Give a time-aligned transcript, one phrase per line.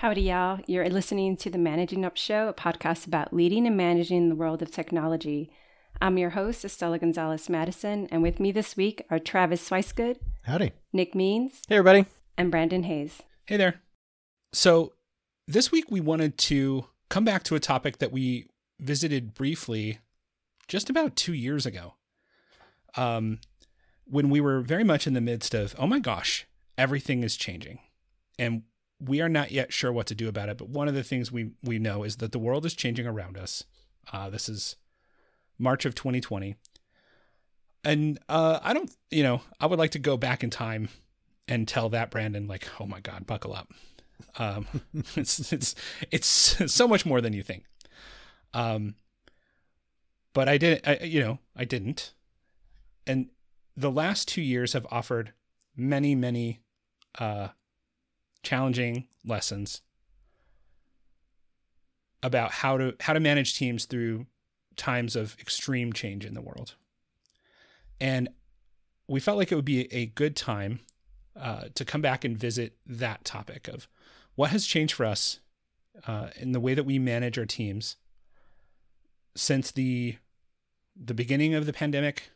[0.00, 0.60] Howdy, y'all.
[0.66, 4.62] You're listening to the Managing Up Show, a podcast about leading and managing the world
[4.62, 5.50] of technology.
[6.00, 10.72] I'm your host, Estella Gonzalez Madison, and with me this week are Travis Swicegood, Howdy.
[10.94, 12.06] Nick Means, Hey, everybody.
[12.38, 13.20] and Brandon Hays.
[13.44, 13.82] Hey there.
[14.54, 14.94] So,
[15.46, 18.48] this week we wanted to come back to a topic that we
[18.78, 19.98] visited briefly
[20.66, 21.96] just about two years ago.
[22.96, 23.40] Um,
[24.06, 26.46] when we were very much in the midst of, oh my gosh,
[26.78, 27.80] everything is changing.
[28.38, 28.62] And
[29.00, 30.58] we are not yet sure what to do about it.
[30.58, 33.38] But one of the things we, we know is that the world is changing around
[33.38, 33.64] us.
[34.12, 34.76] Uh, this is
[35.58, 36.56] March of 2020.
[37.82, 40.90] And uh, I don't, you know, I would like to go back in time
[41.48, 43.72] and tell that Brandon, like, oh my God, buckle up.
[44.38, 44.66] Um,
[45.16, 45.74] it's it's
[46.10, 46.28] it's
[46.72, 47.64] so much more than you think.
[48.52, 48.96] Um,
[50.34, 52.12] but I didn't, I, you know, I didn't.
[53.06, 53.30] And
[53.76, 55.32] the last two years have offered
[55.74, 56.60] many, many
[57.18, 57.48] uh,
[58.42, 59.82] challenging lessons
[62.22, 64.26] about how to how to manage teams through
[64.76, 66.74] times of extreme change in the world.
[68.00, 68.28] And
[69.08, 70.80] we felt like it would be a good time
[71.38, 73.88] uh, to come back and visit that topic of
[74.34, 75.40] what has changed for us
[76.06, 77.96] uh, in the way that we manage our teams
[79.34, 80.16] since the
[80.96, 82.30] the beginning of the pandemic,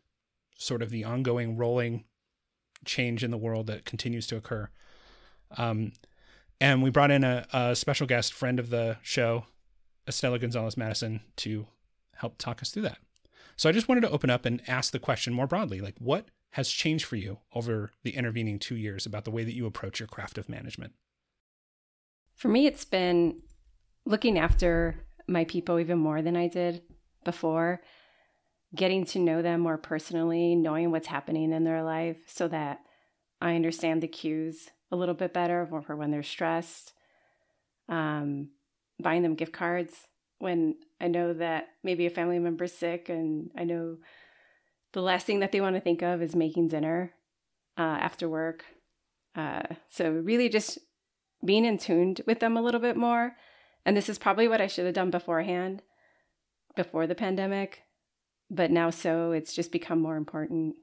[0.57, 2.05] sort of the ongoing rolling
[2.85, 4.71] change in the world that continues to occur.
[5.57, 5.93] Um,
[6.61, 9.47] and we brought in a, a special guest, friend of the show,
[10.07, 11.67] Estella Gonzalez Madison, to
[12.17, 12.99] help talk us through that.
[13.57, 16.27] So I just wanted to open up and ask the question more broadly like, what
[16.51, 20.01] has changed for you over the intervening two years about the way that you approach
[20.01, 20.93] your craft of management?
[22.35, 23.43] For me, it's been
[24.05, 26.83] looking after my people even more than I did
[27.25, 27.81] before,
[28.75, 32.81] getting to know them more personally, knowing what's happening in their life so that
[33.41, 36.93] I understand the cues a little bit better for when they're stressed.
[37.89, 38.51] Um,
[39.03, 39.93] buying them gift cards
[40.39, 43.99] when I know that maybe a family member's sick and I know
[44.93, 47.13] the last thing that they want to think of is making dinner
[47.77, 48.65] uh, after work.
[49.35, 50.79] Uh, so really just
[51.45, 53.37] being in tuned with them a little bit more.
[53.85, 55.83] And this is probably what I should have done beforehand,
[56.77, 57.83] before the pandemic.
[58.51, 60.77] But now so it's just become more important.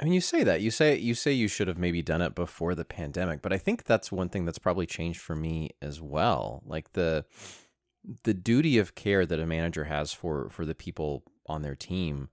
[0.00, 2.34] I mean, you say that you say you say you should have maybe done it
[2.34, 6.00] before the pandemic, but I think that's one thing that's probably changed for me as
[6.00, 6.62] well.
[6.64, 7.24] Like the
[8.22, 12.28] the duty of care that a manager has for for the people on their team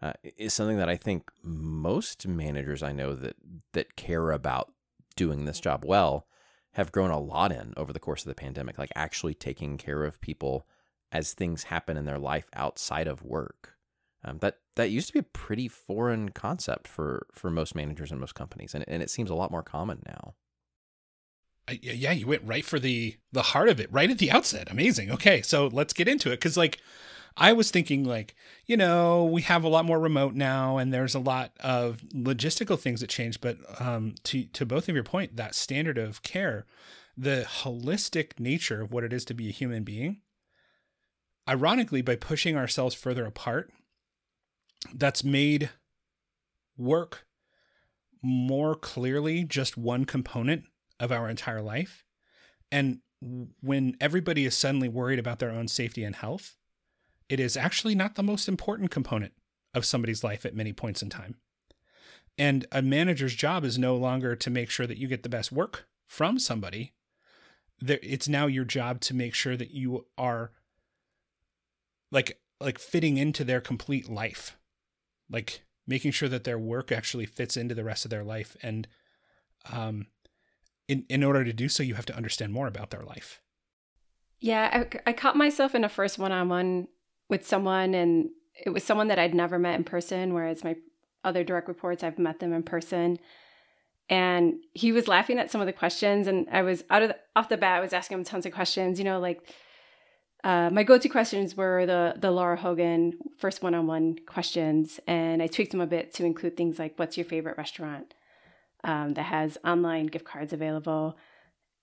[0.00, 3.36] uh, is something that I think most managers I know that
[3.72, 4.72] that care about
[5.16, 6.26] doing this job well
[6.74, 8.78] have grown a lot in over the course of the pandemic.
[8.78, 10.66] Like actually taking care of people
[11.10, 13.76] as things happen in their life outside of work.
[14.22, 18.20] Um, that that used to be a pretty foreign concept for for most managers and
[18.20, 20.34] most companies, and and it seems a lot more common now.
[21.68, 24.70] I, yeah, you went right for the the heart of it right at the outset.
[24.70, 25.10] Amazing.
[25.10, 26.80] Okay, so let's get into it because like
[27.36, 28.34] I was thinking like
[28.66, 32.78] you know we have a lot more remote now, and there's a lot of logistical
[32.78, 33.40] things that change.
[33.40, 36.66] But um, to to both of your point, that standard of care,
[37.16, 40.20] the holistic nature of what it is to be a human being.
[41.48, 43.72] Ironically, by pushing ourselves further apart,
[44.94, 45.70] that's made
[46.76, 47.26] work
[48.22, 50.64] more clearly just one component
[50.98, 52.04] of our entire life.
[52.70, 53.00] And
[53.62, 56.56] when everybody is suddenly worried about their own safety and health,
[57.28, 59.32] it is actually not the most important component
[59.74, 61.36] of somebody's life at many points in time.
[62.38, 65.52] And a manager's job is no longer to make sure that you get the best
[65.52, 66.92] work from somebody.
[67.86, 70.52] It's now your job to make sure that you are
[72.10, 74.58] like like fitting into their complete life
[75.30, 78.56] like making sure that their work actually fits into the rest of their life.
[78.62, 78.88] And
[79.72, 80.06] um
[80.88, 83.40] in in order to do so you have to understand more about their life.
[84.40, 86.88] Yeah i, I caught myself in a first one-on-one
[87.28, 88.30] with someone and
[88.64, 90.76] it was someone that i'd never met in person whereas my
[91.22, 93.18] other direct reports i've met them in person.
[94.08, 97.16] And he was laughing at some of the questions and i was out of the,
[97.36, 99.54] off the bat i was asking him tons of questions you know like
[100.42, 105.72] uh, my go-to questions were the the Lara Hogan first one-on-one questions, and I tweaked
[105.72, 108.14] them a bit to include things like, "What's your favorite restaurant
[108.84, 111.16] um, that has online gift cards available?"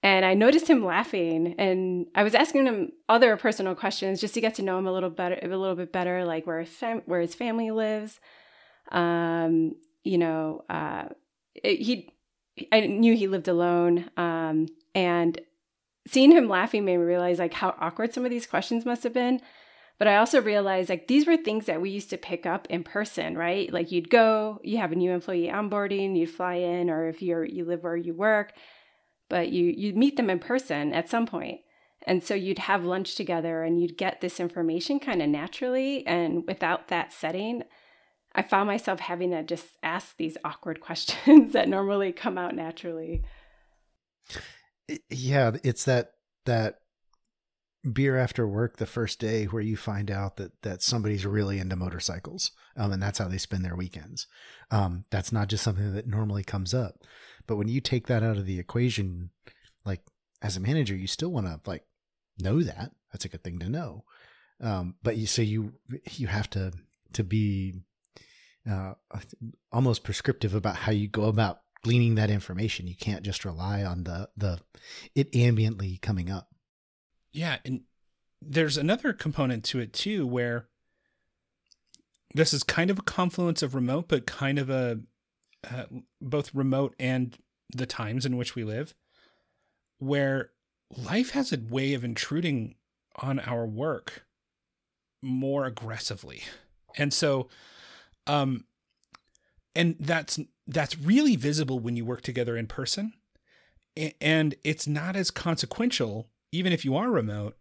[0.03, 4.41] And I noticed him laughing, and I was asking him other personal questions just to
[4.41, 7.03] get to know him a little better, a little bit better, like where his fam-
[7.05, 8.19] where his family lives.
[8.91, 11.09] Um, you know, uh,
[11.55, 12.09] it, he
[12.71, 15.39] I knew he lived alone, um, and
[16.07, 19.13] seeing him laughing made me realize like how awkward some of these questions must have
[19.13, 19.41] been.
[19.97, 22.83] But I also realized like these were things that we used to pick up in
[22.83, 23.71] person, right?
[23.71, 27.43] Like you'd go, you have a new employee onboarding, you'd fly in, or if you're
[27.43, 28.53] you live where you work,
[29.29, 31.61] but you you'd meet them in person at some point.
[32.05, 36.43] And so you'd have lunch together and you'd get this information kind of naturally and
[36.47, 37.63] without that setting,
[38.35, 43.23] I found myself having to just ask these awkward questions that normally come out naturally.
[45.09, 46.11] Yeah, it's that
[46.45, 46.79] that
[47.93, 51.75] beer after work the first day where you find out that that somebody's really into
[51.75, 54.27] motorcycles um, and that's how they spend their weekends.
[54.71, 57.03] Um, that's not just something that normally comes up
[57.45, 59.29] but when you take that out of the equation
[59.85, 60.01] like
[60.41, 61.83] as a manager you still want to like
[62.39, 62.91] know that.
[63.11, 64.03] That's a good thing to know.
[64.61, 65.73] Um, but you so you
[66.11, 66.73] you have to
[67.13, 67.75] to be
[68.69, 68.93] uh,
[69.71, 74.03] almost prescriptive about how you go about gleaning that information you can't just rely on
[74.03, 74.59] the the
[75.15, 76.49] it ambiently coming up
[77.37, 77.81] yeah, and
[78.41, 80.65] there's another component to it too where
[82.33, 85.01] this is kind of a confluence of remote, but kind of a
[85.69, 85.85] uh,
[86.19, 87.37] both remote and
[87.75, 88.95] the times in which we live,
[89.99, 90.49] where
[90.89, 92.73] life has a way of intruding
[93.17, 94.25] on our work
[95.21, 96.41] more aggressively.
[96.97, 97.49] And so,
[98.25, 98.65] um,
[99.75, 103.13] and that's that's really visible when you work together in person,
[104.21, 107.57] and it's not as consequential even if you are remote,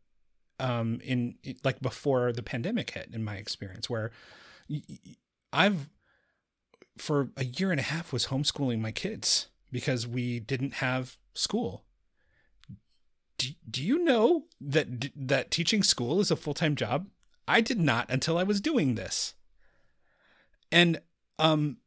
[0.58, 4.10] um, in like before the pandemic hit, in my experience, where
[5.52, 5.88] I've
[6.96, 11.84] for a year and a half was homeschooling my kids because we didn't have school.
[13.38, 17.08] Do, do you know that that teaching school is a full-time job?
[17.46, 19.34] I did not until I was doing this.
[20.72, 21.00] And
[21.38, 21.78] um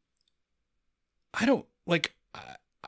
[1.33, 2.13] I don't like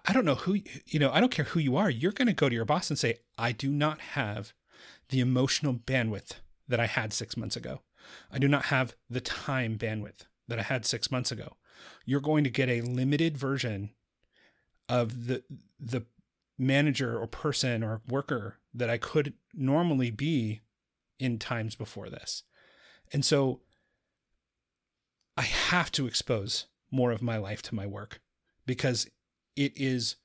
[0.03, 0.57] I don't know who,
[0.87, 1.89] you know, I don't care who you are.
[1.89, 4.53] You're going to go to your boss and say, I do not have
[5.09, 6.33] the emotional bandwidth
[6.67, 7.81] that I had six months ago.
[8.31, 11.57] I do not have the time bandwidth that I had six months ago.
[12.05, 13.91] You're going to get a limited version
[14.89, 15.43] of the,
[15.79, 16.05] the
[16.57, 20.61] manager or person or worker that I could normally be
[21.19, 22.43] in times before this.
[23.13, 23.61] And so
[25.37, 28.19] I have to expose more of my life to my work
[28.65, 29.07] because
[29.55, 30.15] it is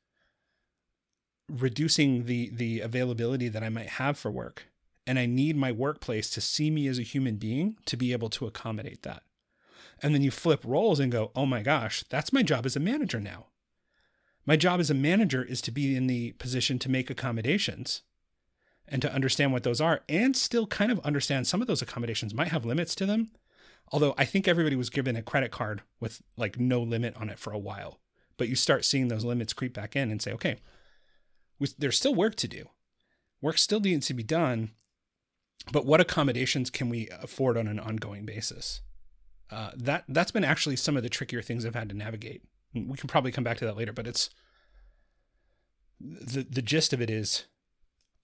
[1.49, 4.65] reducing the the availability that I might have for work.
[5.06, 8.29] And I need my workplace to see me as a human being to be able
[8.31, 9.23] to accommodate that.
[10.03, 12.81] And then you flip roles and go, oh my gosh, that's my job as a
[12.81, 13.47] manager now.
[14.44, 18.03] My job as a manager is to be in the position to make accommodations
[18.89, 22.35] and to understand what those are and still kind of understand some of those accommodations
[22.35, 23.31] might have limits to them.
[23.93, 27.39] Although I think everybody was given a credit card with like no limit on it
[27.39, 28.00] for a while
[28.37, 30.56] but you start seeing those limits creep back in and say, okay,
[31.59, 32.67] we, there's still work to do.
[33.41, 34.71] Work still needs to be done,
[35.73, 38.81] but what accommodations can we afford on an ongoing basis?
[39.50, 42.43] Uh, that that's been actually some of the trickier things I've had to navigate.
[42.75, 44.31] We can probably come back to that later, but it's
[46.00, 47.44] the the gist of it is,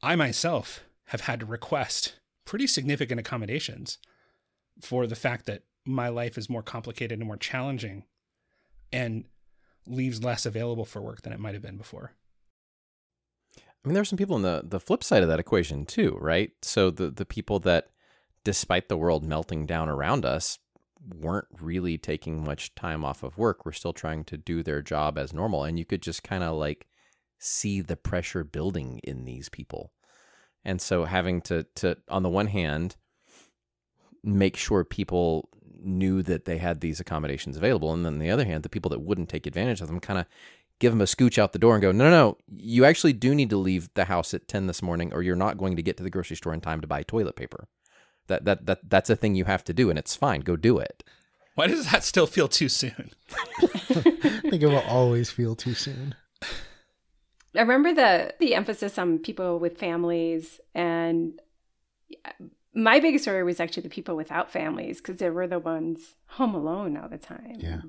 [0.03, 3.99] I myself have had to request pretty significant accommodations
[4.81, 8.05] for the fact that my life is more complicated and more challenging,
[8.93, 9.25] and
[9.87, 12.12] leaves less available for work than it might have been before.
[13.56, 16.17] I mean, there are some people on the the flip side of that equation too,
[16.20, 16.52] right?
[16.62, 17.88] So the the people that,
[18.44, 20.58] despite the world melting down around us,
[21.05, 23.64] weren't really taking much time off of work.
[23.64, 26.56] We're still trying to do their job as normal, and you could just kind of
[26.56, 26.87] like
[27.38, 29.93] see the pressure building in these people.
[30.65, 32.96] And so having to to on the one hand
[34.22, 35.48] make sure people
[35.84, 37.93] knew that they had these accommodations available.
[37.93, 40.19] And then on the other hand, the people that wouldn't take advantage of them kind
[40.19, 40.27] of
[40.79, 43.34] give them a scooch out the door and go, no, no, no, you actually do
[43.34, 45.96] need to leave the house at 10 this morning or you're not going to get
[45.96, 47.69] to the grocery store in time to buy toilet paper.
[48.27, 50.41] That, that, that, that's a thing you have to do and it's fine.
[50.41, 51.05] Go do it.
[51.55, 53.10] Why does that still feel too soon?
[53.32, 56.15] I think it will always feel too soon.
[57.55, 61.39] I remember the the emphasis on people with families and
[62.74, 66.55] my biggest story was actually the people without families because they were the ones home
[66.55, 67.56] alone all the time.
[67.58, 67.82] Yeah.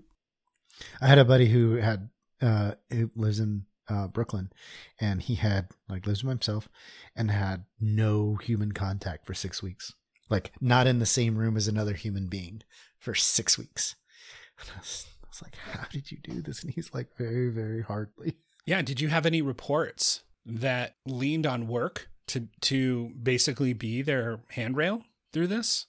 [1.01, 2.09] I had a buddy who had,
[2.41, 4.51] uh, who lives in uh, Brooklyn
[4.99, 6.67] and he had, like, lives by himself
[7.15, 9.93] and had no human contact for six weeks.
[10.29, 12.63] Like, not in the same room as another human being
[12.97, 13.95] for six weeks.
[14.59, 16.63] I was, I was like, how did you do this?
[16.63, 18.37] And he's like, very, very hardly.
[18.65, 18.81] Yeah.
[18.81, 25.03] Did you have any reports that leaned on work to to basically be their handrail
[25.31, 25.87] through this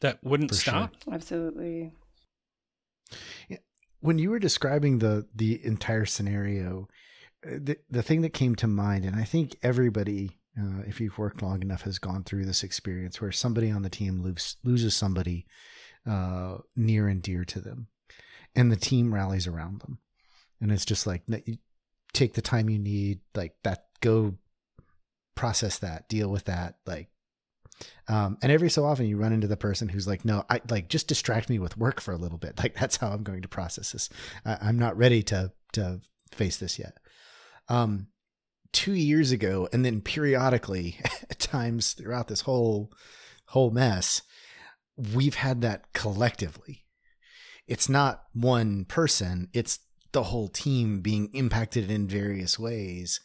[0.00, 0.94] that wouldn't For stop.
[1.04, 1.14] sure.
[1.14, 1.92] Absolutely.
[4.00, 6.88] When you were describing the the entire scenario,
[7.46, 11.18] uh, the the thing that came to mind, and I think everybody, uh, if you've
[11.18, 14.94] worked long enough, has gone through this experience where somebody on the team loses loses
[14.94, 15.46] somebody
[16.06, 17.88] uh, near and dear to them,
[18.54, 19.98] and the team rallies around them,
[20.60, 21.56] and it's just like you
[22.12, 24.34] take the time you need, like that go
[25.38, 27.08] process that, deal with that, like
[28.08, 30.88] um, and every so often you run into the person who's like, no, I like
[30.88, 32.58] just distract me with work for a little bit.
[32.62, 34.08] Like that's how I'm going to process this.
[34.44, 36.00] I, am not ready to, to
[36.32, 36.98] face this yet.
[37.68, 38.08] Um,
[38.72, 40.98] two years ago, and then periodically
[41.30, 42.92] at times throughout this whole,
[43.46, 44.22] whole mess,
[45.14, 46.84] we've had that collectively.
[47.68, 49.48] It's not one person.
[49.52, 49.78] It's
[50.12, 53.20] the whole team being impacted in various ways.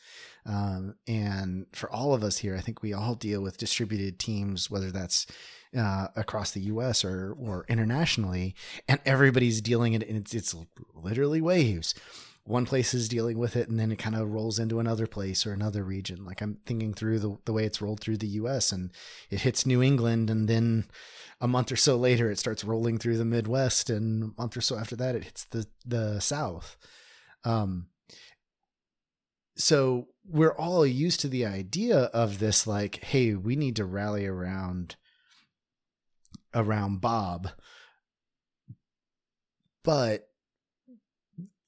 [0.45, 4.69] Um, and for all of us here, I think we all deal with distributed teams,
[4.69, 5.25] whether that's
[5.77, 7.05] uh, across the U.S.
[7.05, 8.55] or or internationally,
[8.87, 10.07] and everybody's dealing it.
[10.07, 10.55] And it's it's
[10.93, 11.95] literally waves.
[12.45, 15.45] One place is dealing with it, and then it kind of rolls into another place
[15.45, 16.25] or another region.
[16.25, 18.71] Like I'm thinking through the the way it's rolled through the U.S.
[18.71, 18.91] and
[19.29, 20.85] it hits New England, and then
[21.39, 24.61] a month or so later, it starts rolling through the Midwest, and a month or
[24.61, 26.77] so after that, it hits the the South.
[27.45, 27.87] Um,
[29.55, 34.25] so we're all used to the idea of this like hey we need to rally
[34.25, 34.95] around
[36.53, 37.49] around bob
[39.83, 40.29] but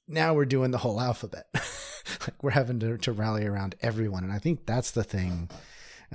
[0.08, 4.34] now we're doing the whole alphabet like we're having to, to rally around everyone and
[4.34, 5.50] i think that's the thing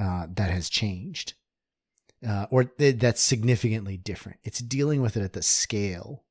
[0.01, 1.35] uh, that has changed
[2.27, 6.25] uh, or th- that's significantly different it's dealing with it at the scale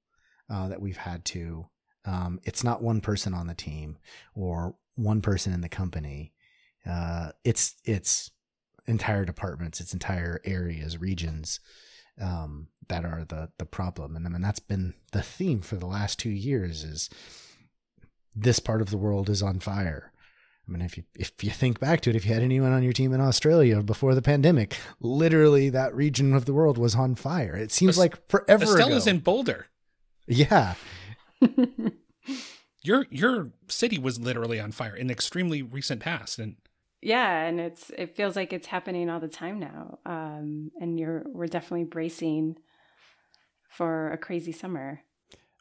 [0.49, 1.67] uh, that we've had to
[2.05, 3.97] um, it's not one person on the team
[4.33, 6.33] or one person in the company.
[6.89, 8.31] Uh, it's it's
[8.87, 11.59] entire departments, it's entire areas, regions
[12.21, 15.85] um, that are the the problem, and I mean that's been the theme for the
[15.85, 16.83] last two years.
[16.83, 17.09] Is
[18.41, 20.11] this part of the world is on fire?
[20.67, 22.83] I mean, if you if you think back to it, if you had anyone on
[22.83, 27.15] your team in Australia before the pandemic, literally that region of the world was on
[27.15, 27.55] fire.
[27.55, 28.65] It seems like forever.
[28.65, 29.15] Estella's ago.
[29.15, 29.65] in Boulder.
[30.27, 30.75] Yeah,
[32.83, 36.55] your your city was literally on fire in extremely recent past and
[37.01, 41.23] yeah and it's it feels like it's happening all the time now um and you're
[41.27, 42.55] we're definitely bracing
[43.69, 45.01] for a crazy summer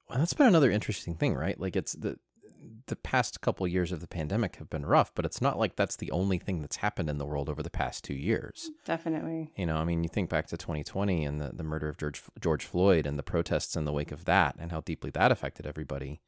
[0.08, 2.18] well that's been another interesting thing right like it's the
[2.86, 5.76] the past couple of years of the pandemic have been rough but it's not like
[5.76, 8.70] that's the only thing that's happened in the world over the past two years.
[8.84, 9.50] Definitely.
[9.56, 12.22] You know i mean you think back to 2020 and the, the murder of george
[12.40, 15.66] george floyd and the protests in the wake of that and how deeply that affected
[15.66, 16.20] everybody.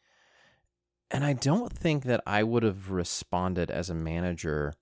[1.11, 4.75] And I don't think that I would have responded as a manager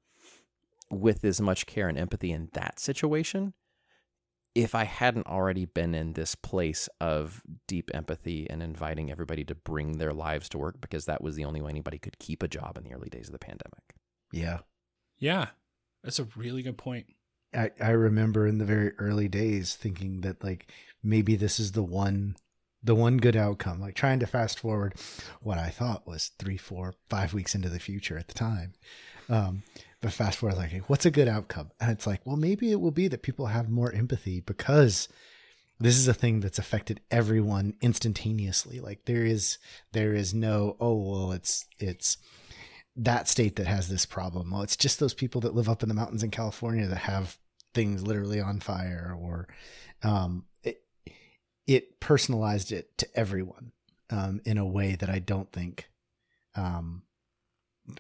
[0.91, 3.55] with as much care and empathy in that situation
[4.59, 9.55] if I hadn't already been in this place of deep empathy and inviting everybody to
[9.55, 12.49] bring their lives to work because that was the only way anybody could keep a
[12.49, 13.95] job in the early days of the pandemic.
[14.33, 14.59] Yeah.
[15.17, 15.51] Yeah.
[16.03, 17.07] That's a really good point.
[17.55, 20.67] I, I remember in the very early days thinking that like
[21.05, 22.35] maybe this is the one
[22.83, 24.95] the one good outcome, like trying to fast forward
[25.41, 28.73] what I thought was three, four, five weeks into the future at the time.
[29.29, 29.63] Um,
[30.01, 31.71] but fast forward, like, what's a good outcome?
[31.81, 35.09] And it's like, well, maybe it will be that people have more empathy because
[35.81, 38.81] this is a thing that's affected everyone instantaneously.
[38.81, 39.59] Like there is,
[39.93, 42.19] there is no, oh, well, it's, it's
[42.97, 44.51] that state that has this problem.
[44.51, 47.39] Well, it's just those people that live up in the mountains in California that have
[47.75, 49.49] things literally on fire or,
[50.03, 50.45] um,
[51.69, 53.73] it personalized it to everyone
[54.09, 55.91] um, in a way that I don't think
[56.55, 57.03] um,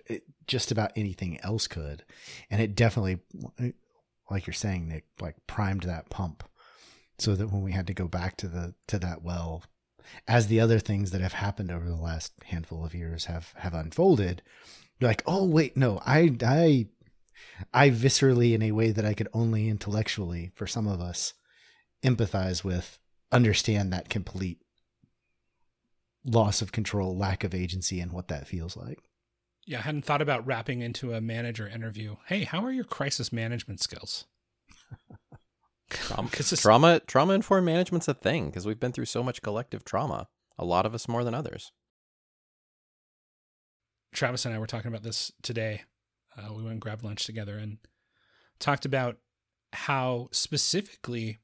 [0.07, 2.05] it, just about anything else could.
[2.50, 3.21] And it definitely,
[4.31, 6.43] like you're saying, Nick, like primed that pump
[7.19, 9.62] so that when we had to go back to the to that well,
[10.26, 13.75] as the other things that have happened over the last handful of years have have
[13.75, 14.43] unfolded,
[14.99, 16.87] you're like, oh wait, no, I I
[17.73, 21.35] I viscerally in a way that I could only intellectually for some of us
[22.02, 22.99] empathize with
[23.31, 24.59] understand that complete
[26.25, 29.07] loss of control, lack of agency, and what that feels like.
[29.68, 32.16] Yeah, I hadn't thought about wrapping into a manager interview.
[32.25, 34.25] Hey, how are your crisis management skills?
[35.90, 40.28] trauma, trauma, trauma informed management's a thing because we've been through so much collective trauma.
[40.58, 41.70] A lot of us more than others.
[44.14, 45.82] Travis and I were talking about this today.
[46.34, 47.76] Uh, we went and grabbed lunch together and
[48.58, 49.18] talked about
[49.75, 51.40] how specifically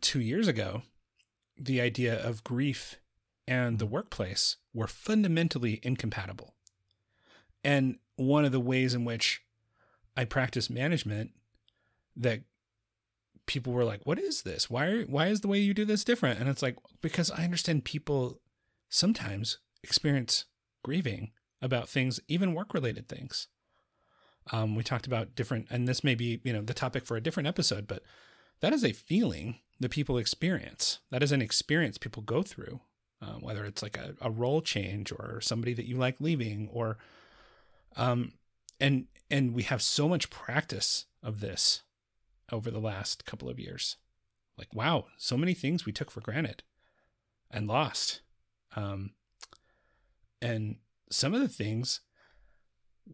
[0.00, 0.82] two years ago,
[1.58, 3.00] the idea of grief
[3.46, 6.54] and the workplace were fundamentally incompatible.
[7.62, 9.42] And one of the ways in which
[10.16, 11.32] I practice management
[12.16, 12.40] that
[13.46, 14.70] people were like, "What is this?
[14.70, 17.44] Why are, why is the way you do this different?" And it's like because I
[17.44, 18.40] understand people
[18.88, 20.44] sometimes experience
[20.82, 23.48] grieving about things, even work-related things.
[24.52, 27.22] Um, we talked about different, and this may be you know the topic for a
[27.22, 28.02] different episode, but
[28.60, 31.00] that is a feeling that people experience.
[31.10, 32.80] That is an experience people go through,
[33.22, 36.98] uh, whether it's like a, a role change or somebody that you like leaving or
[37.96, 38.32] Um,
[38.80, 41.82] and and we have so much practice of this
[42.50, 43.96] over the last couple of years.
[44.58, 46.62] Like, wow, so many things we took for granted
[47.50, 48.20] and lost.
[48.76, 49.12] Um,
[50.42, 50.76] and
[51.10, 52.00] some of the things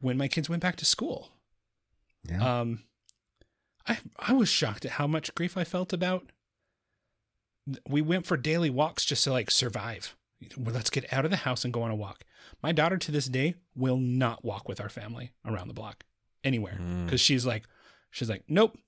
[0.01, 1.29] when my kids went back to school.
[2.25, 2.61] Yeah.
[2.61, 2.85] Um,
[3.87, 6.33] I I was shocked at how much grief I felt about.
[7.89, 10.15] We went for daily walks just to like survive.
[10.57, 12.25] Let's get out of the house and go on a walk.
[12.63, 16.05] My daughter to this day will not walk with our family around the block
[16.43, 17.05] anywhere Mm.
[17.05, 17.65] because she's like,
[18.11, 18.79] she's like, nope,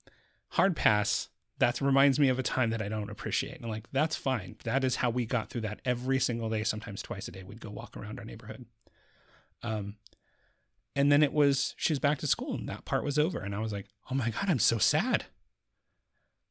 [0.49, 1.29] hard pass.
[1.59, 3.55] That reminds me of a time that I don't appreciate.
[3.55, 4.55] And I'm like, that's fine.
[4.63, 7.43] That is how we got through that every single day, sometimes twice a day.
[7.43, 8.65] We'd go walk around our neighborhood.
[9.61, 9.95] Um,
[10.95, 13.39] and then it was she was back to school and that part was over.
[13.39, 15.25] And I was like, oh my God, I'm so sad.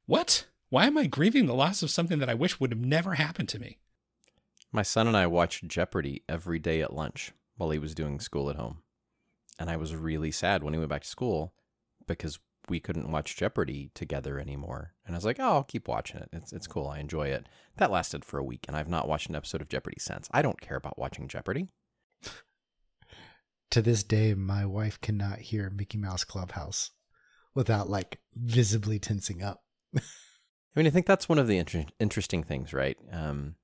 [0.07, 0.47] What?
[0.73, 3.51] Why am I grieving the loss of something that I wish would have never happened
[3.51, 3.77] to me?
[4.73, 8.49] My son and I watched Jeopardy every day at lunch while he was doing school
[8.49, 8.79] at home.
[9.59, 11.53] And I was really sad when he went back to school
[12.07, 12.39] because
[12.71, 14.95] we couldn't watch Jeopardy together anymore.
[15.05, 16.31] And I was like, oh, I'll keep watching it.
[16.33, 16.89] It's, it's cool.
[16.89, 17.51] I enjoy it.
[17.77, 20.31] That lasted for a week, and I've not watched an episode of Jeopardy since.
[20.31, 21.69] I don't care about watching Jeopardy.
[23.71, 26.93] to this day, my wife cannot hear Mickey Mouse Clubhouse
[27.55, 29.65] without like visibly tensing up.
[30.75, 32.97] I mean, I think that's one of the inter- interesting things, right?
[33.11, 33.57] Um,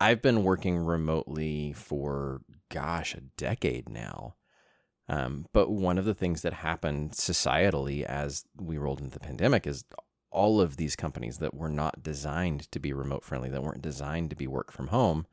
[0.00, 4.36] I've been working remotely for, gosh, a decade now.
[5.08, 9.66] Um, but one of the things that happened societally as we rolled into the pandemic
[9.66, 9.84] is
[10.30, 14.30] all of these companies that were not designed to be remote friendly, that weren't designed
[14.30, 15.26] to be work from home,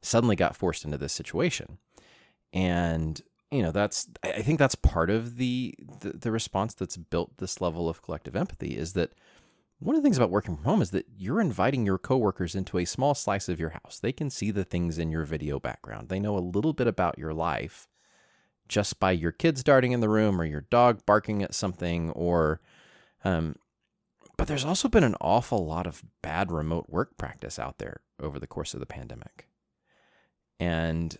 [0.00, 1.78] suddenly got forced into this situation.
[2.52, 7.38] And you know that's I think that's part of the, the the response that's built
[7.38, 9.12] this level of collective empathy is that
[9.84, 12.78] one of the things about working from home is that you're inviting your coworkers into
[12.78, 14.00] a small slice of your house.
[14.00, 16.08] They can see the things in your video background.
[16.08, 17.86] They know a little bit about your life
[18.66, 22.62] just by your kids darting in the room or your dog barking at something or
[23.24, 23.56] um
[24.38, 28.40] but there's also been an awful lot of bad remote work practice out there over
[28.40, 29.48] the course of the pandemic.
[30.58, 31.14] And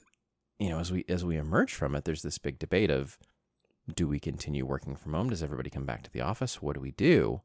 [0.59, 3.18] you know, as we as we emerge from it, there's this big debate of
[3.94, 5.29] do we continue working from home?
[5.29, 6.62] Does everybody come back to the office?
[6.62, 7.42] What do we do?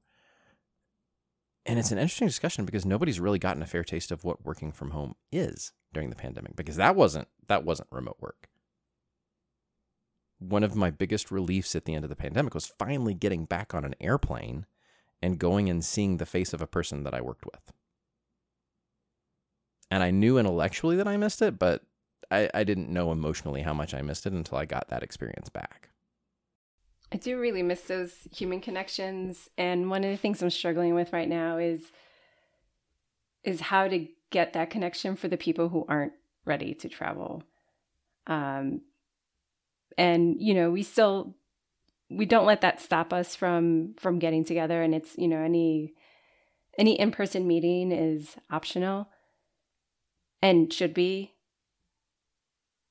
[1.69, 4.71] And it's an interesting discussion because nobody's really gotten a fair taste of what working
[4.71, 8.49] from home is during the pandemic because that wasn't that wasn't remote work.
[10.39, 13.75] One of my biggest reliefs at the end of the pandemic was finally getting back
[13.75, 14.65] on an airplane
[15.21, 17.71] and going and seeing the face of a person that I worked with.
[19.91, 21.83] And I knew intellectually that I missed it, but
[22.31, 25.49] I, I didn't know emotionally how much I missed it until I got that experience
[25.49, 25.89] back.
[27.11, 31.11] I do really miss those human connections, and one of the things I'm struggling with
[31.11, 31.91] right now is
[33.43, 36.13] is how to get that connection for the people who aren't
[36.45, 37.43] ready to travel.
[38.27, 38.81] Um,
[39.97, 41.35] and you know, we still
[42.09, 45.93] we don't let that stop us from from getting together, and it's you know any
[46.77, 49.07] any in person meeting is optional
[50.41, 51.33] and should be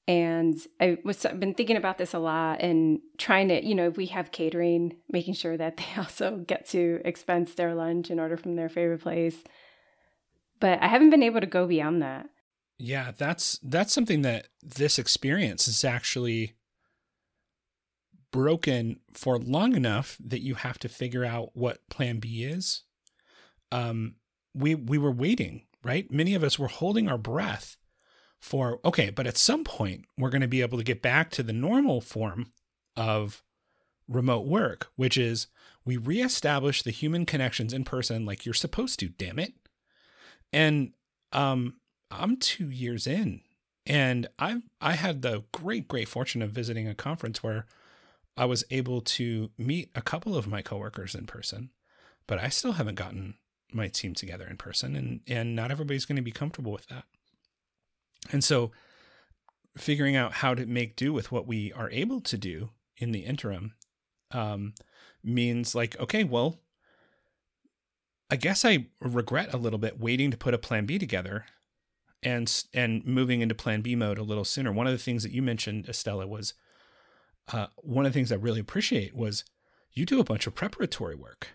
[0.08, 3.88] and I was I've been thinking about this a lot and trying to, you know,
[3.88, 8.18] if we have catering, making sure that they also get to expense their lunch and
[8.18, 9.36] order from their favorite place.
[10.60, 12.26] But I haven't been able to go beyond that.
[12.78, 16.54] Yeah, that's that's something that this experience is actually
[18.30, 22.82] broken for long enough that you have to figure out what plan B is.
[23.70, 24.14] Um
[24.54, 26.10] we we were waiting, right?
[26.10, 27.76] Many of us were holding our breath
[28.40, 31.42] for okay, but at some point we're going to be able to get back to
[31.42, 32.52] the normal form
[32.96, 33.42] of
[34.08, 35.48] remote work, which is
[35.84, 39.54] we reestablish the human connections in person like you're supposed to, damn it.
[40.52, 40.92] And
[41.32, 41.74] um
[42.10, 43.42] I'm 2 years in
[43.86, 47.66] and I I had the great great fortune of visiting a conference where
[48.36, 51.70] I was able to meet a couple of my coworkers in person,
[52.26, 53.34] but I still haven't gotten
[53.72, 57.04] my team together in person and and not everybody's going to be comfortable with that.
[58.30, 58.72] And so
[59.76, 63.20] figuring out how to make do with what we are able to do in the
[63.20, 63.74] interim
[64.32, 64.74] um,
[65.22, 66.58] means like, okay, well,
[68.30, 71.46] I guess I regret a little bit waiting to put a plan B together
[72.22, 74.72] and and moving into plan B mode a little sooner.
[74.72, 76.54] One of the things that you mentioned, Estella, was
[77.52, 79.44] uh, one of the things I really appreciate was
[79.92, 81.50] you do a bunch of preparatory work.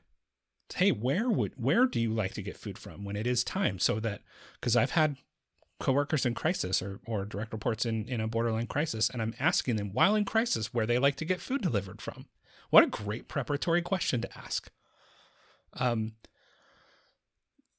[0.73, 3.77] Hey, where would where do you like to get food from when it is time?
[3.77, 4.21] So that
[4.59, 5.17] because I've had
[5.79, 9.75] coworkers in crisis or, or direct reports in, in a borderline crisis, and I'm asking
[9.75, 12.25] them while in crisis where they like to get food delivered from.
[12.69, 14.71] What a great preparatory question to ask.
[15.73, 16.13] Um,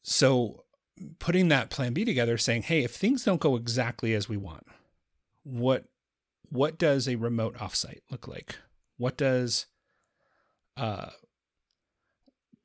[0.03, 0.65] so
[1.19, 4.67] putting that plan B together, saying, hey, if things don't go exactly as we want,
[5.43, 5.85] what
[6.51, 8.57] what does a remote offsite look like?
[8.97, 9.67] What does
[10.77, 11.11] uh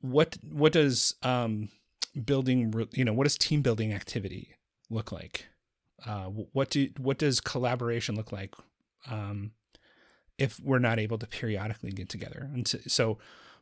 [0.00, 1.68] what what does um
[2.24, 4.54] building you know what does team building activity
[4.90, 5.46] look like?
[6.04, 8.54] Uh what do what does collaboration look like
[9.08, 9.52] um
[10.38, 12.50] if we're not able to periodically get together?
[12.52, 13.18] And so, so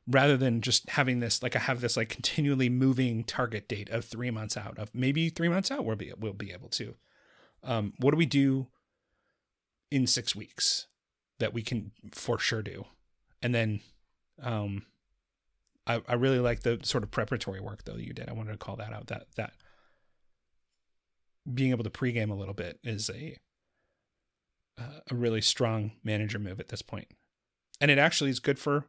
[0.06, 4.04] rather than just having this like I have this like continually moving target date of
[4.04, 6.94] 3 months out of maybe 3 months out we'll be we'll be able to
[7.62, 8.68] um what do we do
[9.90, 10.86] in 6 weeks
[11.38, 12.86] that we can for sure do
[13.42, 13.80] and then
[14.42, 14.86] um
[15.88, 18.28] I, I really like the sort of preparatory work though you did.
[18.28, 19.06] I wanted to call that out.
[19.06, 19.52] That that
[21.52, 23.36] being able to pregame a little bit is a
[24.78, 27.08] uh, a really strong manager move at this point,
[27.80, 28.86] and it actually is good for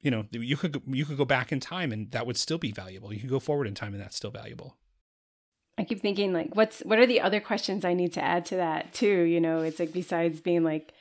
[0.00, 2.72] you know you could you could go back in time and that would still be
[2.72, 3.12] valuable.
[3.12, 4.76] You could go forward in time and that's still valuable.
[5.78, 8.56] I keep thinking like what's what are the other questions I need to add to
[8.56, 9.22] that too?
[9.22, 10.92] You know, it's like besides being like,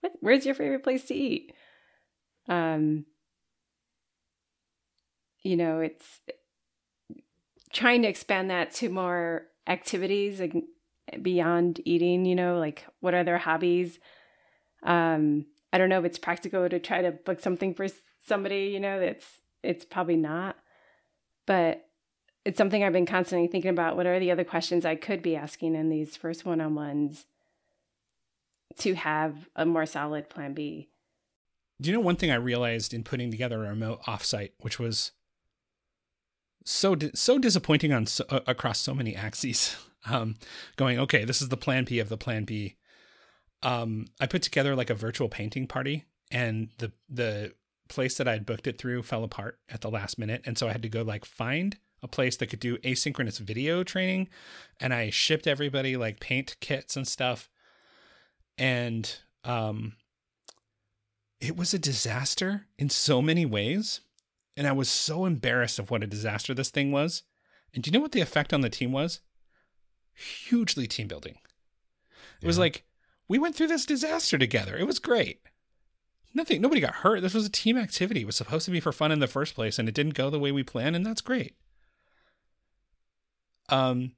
[0.00, 1.52] what, where's your favorite place to eat?
[2.48, 3.06] Um,
[5.42, 6.20] you know, it's
[7.72, 10.54] trying to expand that to more activities like
[11.22, 13.98] beyond eating, you know, like what are their hobbies?
[14.82, 17.86] Um, I don't know if it's practical to try to book something for
[18.26, 19.26] somebody, you know, that's
[19.62, 20.56] it's probably not.
[21.46, 21.86] But
[22.44, 23.96] it's something I've been constantly thinking about.
[23.96, 27.26] What are the other questions I could be asking in these first one on ones
[28.78, 30.88] to have a more solid plan B?
[31.80, 35.12] Do you know one thing I realized in putting together a remote offsite, which was
[36.64, 39.76] so di- so disappointing on so, uh, across so many axes.
[40.06, 40.34] Um,
[40.76, 42.76] going okay, this is the plan B of the plan B.
[43.62, 47.54] Um, I put together like a virtual painting party, and the the
[47.88, 50.72] place that I'd booked it through fell apart at the last minute, and so I
[50.72, 54.28] had to go like find a place that could do asynchronous video training,
[54.78, 57.48] and I shipped everybody like paint kits and stuff,
[58.58, 59.10] and
[59.42, 59.94] um,
[61.40, 64.02] it was a disaster in so many ways
[64.56, 67.22] and I was so embarrassed of what a disaster this thing was.
[67.74, 69.20] And do you know what the effect on the team was?
[70.14, 71.34] Hugely team building.
[71.34, 72.46] It yeah.
[72.46, 72.84] was like
[73.26, 74.76] we went through this disaster together.
[74.76, 75.40] It was great.
[76.34, 77.20] Nothing nobody got hurt.
[77.20, 78.20] This was a team activity.
[78.22, 80.30] It was supposed to be for fun in the first place and it didn't go
[80.30, 81.56] the way we planned and that's great.
[83.68, 84.12] Um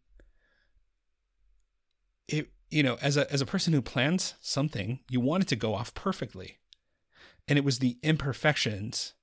[2.28, 5.56] it you know, as a as a person who plans something, you want it to
[5.56, 6.58] go off perfectly.
[7.48, 9.14] And it was the imperfections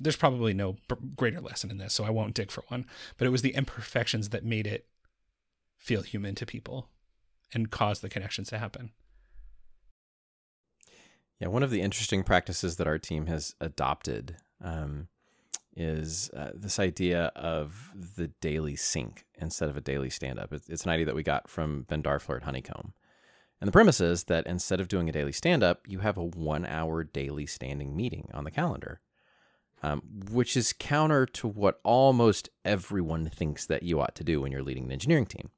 [0.00, 0.76] there's probably no
[1.16, 2.86] greater lesson in this, so I won't dig for one.
[3.16, 4.86] But it was the imperfections that made it
[5.76, 6.88] feel human to people
[7.52, 8.92] and cause the connections to happen.
[11.40, 15.08] Yeah, one of the interesting practices that our team has adopted um,
[15.76, 20.52] is uh, this idea of the daily sync instead of a daily stand up.
[20.52, 22.92] It's, it's, an idea that we got from Ben Darfler at Honeycomb.
[23.60, 26.24] And the premise is that instead of doing a daily stand up, you have a
[26.24, 29.00] one hour daily standing meeting on the calendar
[29.82, 34.52] um, which is counter to what almost everyone thinks that you ought to do when
[34.52, 35.50] you're leading an engineering team.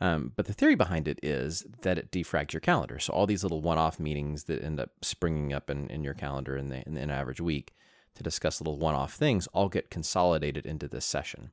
[0.00, 2.98] Um, but the theory behind it is that it defrags your calendar.
[2.98, 6.56] So all these little one-off meetings that end up springing up in, in your calendar
[6.56, 7.72] in, the, in an average week
[8.16, 11.52] to discuss little one-off things all get consolidated into this session.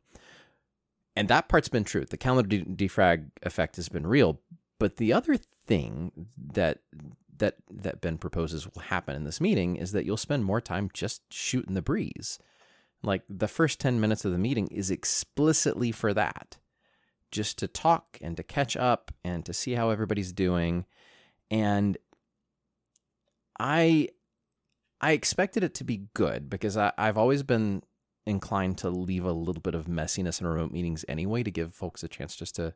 [1.16, 2.06] And that part's been true.
[2.06, 4.40] The calendar defrag effect has been real.
[4.80, 6.12] But the other thing
[6.54, 6.80] that
[7.40, 10.90] that that Ben proposes will happen in this meeting is that you'll spend more time
[10.94, 12.40] just shooting the breeze.
[13.02, 16.58] Like the first 10 minutes of the meeting is explicitly for that.
[17.32, 20.86] Just to talk and to catch up and to see how everybody's doing.
[21.50, 21.98] And
[23.60, 24.10] I
[25.02, 27.84] I expected it to be good because I, I've always been
[28.26, 32.04] inclined to leave a little bit of messiness in remote meetings anyway to give folks
[32.04, 32.74] a chance just to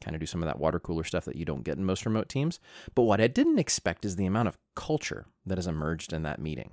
[0.00, 2.04] kind of do some of that water cooler stuff that you don't get in most
[2.04, 2.60] remote teams.
[2.94, 6.40] But what I didn't expect is the amount of culture that has emerged in that
[6.40, 6.72] meeting.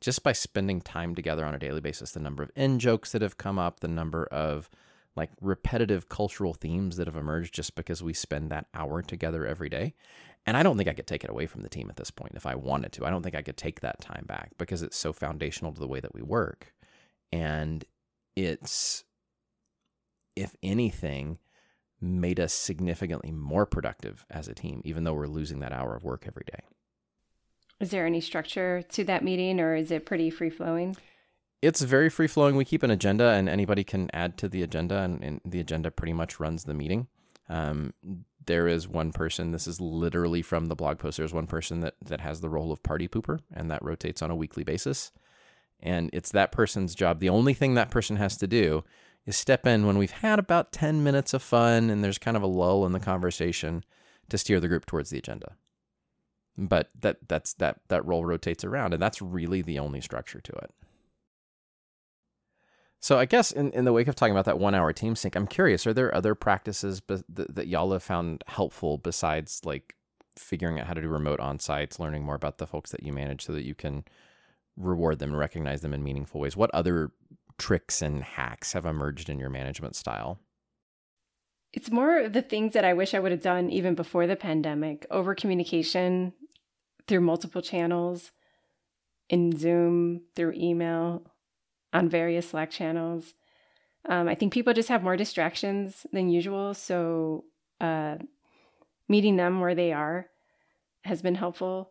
[0.00, 3.22] Just by spending time together on a daily basis, the number of in jokes that
[3.22, 4.68] have come up, the number of
[5.16, 9.70] like repetitive cultural themes that have emerged just because we spend that hour together every
[9.70, 9.94] day.
[10.44, 12.34] And I don't think I could take it away from the team at this point
[12.36, 13.06] if I wanted to.
[13.06, 15.88] I don't think I could take that time back because it's so foundational to the
[15.88, 16.72] way that we work.
[17.32, 17.84] And
[18.36, 19.04] it's,
[20.36, 21.38] if anything,
[22.00, 26.04] made us significantly more productive as a team, even though we're losing that hour of
[26.04, 26.60] work every day.
[27.80, 30.96] Is there any structure to that meeting or is it pretty free flowing?
[31.62, 32.56] It's very free flowing.
[32.56, 35.90] We keep an agenda and anybody can add to the agenda, and, and the agenda
[35.90, 37.08] pretty much runs the meeting.
[37.48, 37.94] Um,
[38.44, 41.94] there is one person, this is literally from the blog post, there's one person that,
[42.04, 45.12] that has the role of party pooper, and that rotates on a weekly basis.
[45.80, 47.20] And it's that person's job.
[47.20, 48.84] The only thing that person has to do
[49.26, 52.42] is step in when we've had about 10 minutes of fun and there's kind of
[52.42, 53.84] a lull in the conversation
[54.28, 55.56] to steer the group towards the agenda.
[56.56, 60.52] but that that's that that role rotates around and that's really the only structure to
[60.52, 60.70] it
[62.98, 65.36] so i guess in, in the wake of talking about that one hour team sync
[65.36, 69.94] i'm curious are there other practices be, that, that y'all have found helpful besides like
[70.36, 73.12] figuring out how to do remote on sites learning more about the folks that you
[73.12, 74.04] manage so that you can
[74.76, 77.10] reward them and recognize them in meaningful ways what other
[77.58, 80.38] tricks and hacks have emerged in your management style
[81.76, 85.06] it's more the things that I wish I would have done even before the pandemic
[85.10, 86.32] over communication
[87.06, 88.32] through multiple channels
[89.28, 91.22] in Zoom, through email,
[91.92, 93.34] on various Slack channels.
[94.08, 96.72] Um, I think people just have more distractions than usual.
[96.72, 97.44] So,
[97.80, 98.16] uh,
[99.08, 100.28] meeting them where they are
[101.04, 101.90] has been helpful.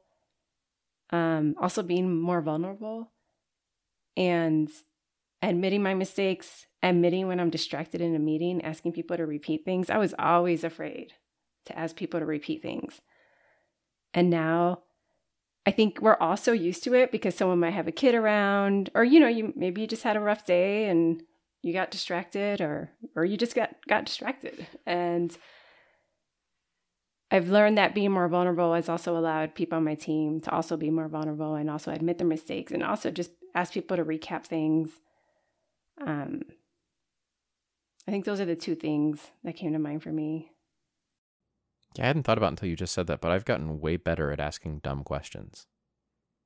[1.12, 3.12] Um, also, being more vulnerable
[4.17, 4.69] and
[5.41, 9.89] admitting my mistakes, admitting when I'm distracted in a meeting, asking people to repeat things.
[9.89, 11.13] I was always afraid
[11.65, 13.01] to ask people to repeat things.
[14.13, 14.83] And now
[15.65, 19.03] I think we're also used to it because someone might have a kid around, or
[19.03, 21.23] you know, you maybe you just had a rough day and
[21.63, 24.67] you got distracted, or or you just got got distracted.
[24.85, 25.35] And
[27.31, 30.77] I've learned that being more vulnerable has also allowed people on my team to also
[30.77, 34.45] be more vulnerable and also admit their mistakes and also just ask people to recap
[34.45, 34.91] things.
[35.99, 36.41] Um,
[38.08, 40.51] I think those are the two things that came to mind for me.
[41.95, 44.31] Yeah, I hadn't thought about until you just said that, but I've gotten way better
[44.31, 45.67] at asking dumb questions.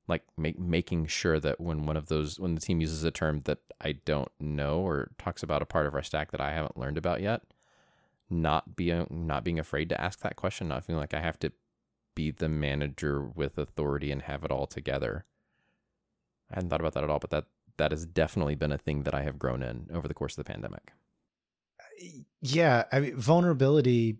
[0.06, 3.42] Like make, making sure that when one of those when the team uses a term
[3.44, 6.78] that I don't know or talks about a part of our stack that I haven't
[6.78, 7.42] learned about yet,
[8.28, 11.52] not being not being afraid to ask that question, not feeling like I have to
[12.14, 15.24] be the manager with authority and have it all together.
[16.50, 17.46] I hadn't thought about that at all, but that
[17.80, 20.44] that has definitely been a thing that I have grown in over the course of
[20.44, 20.92] the pandemic.
[22.42, 24.18] Yeah, I mean vulnerability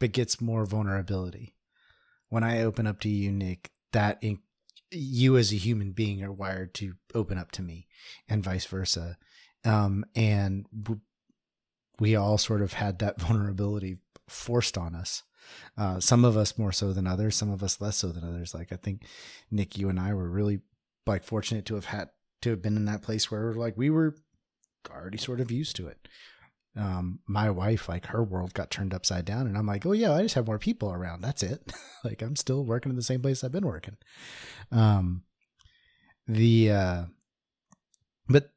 [0.00, 1.54] begets more vulnerability.
[2.28, 4.40] When I open up to you, Nick, that in,
[4.90, 7.86] you as a human being are wired to open up to me,
[8.28, 9.16] and vice versa.
[9.64, 11.00] Um, and w-
[12.00, 15.22] we all sort of had that vulnerability forced on us.
[15.78, 18.52] Uh, some of us more so than others, some of us less so than others.
[18.52, 19.04] Like I think
[19.48, 20.58] Nick, you and I were really
[21.06, 22.08] like fortunate to have had
[22.42, 24.16] to have been in that place where like we were
[24.90, 26.08] already sort of used to it
[26.76, 30.12] um, my wife, like her world got turned upside down, and I'm like, oh yeah,
[30.12, 31.22] I just have more people around.
[31.22, 31.72] That's it.
[32.04, 33.96] like I'm still working in the same place I've been working.
[34.70, 35.22] Um,
[36.28, 37.04] the uh,
[38.28, 38.50] but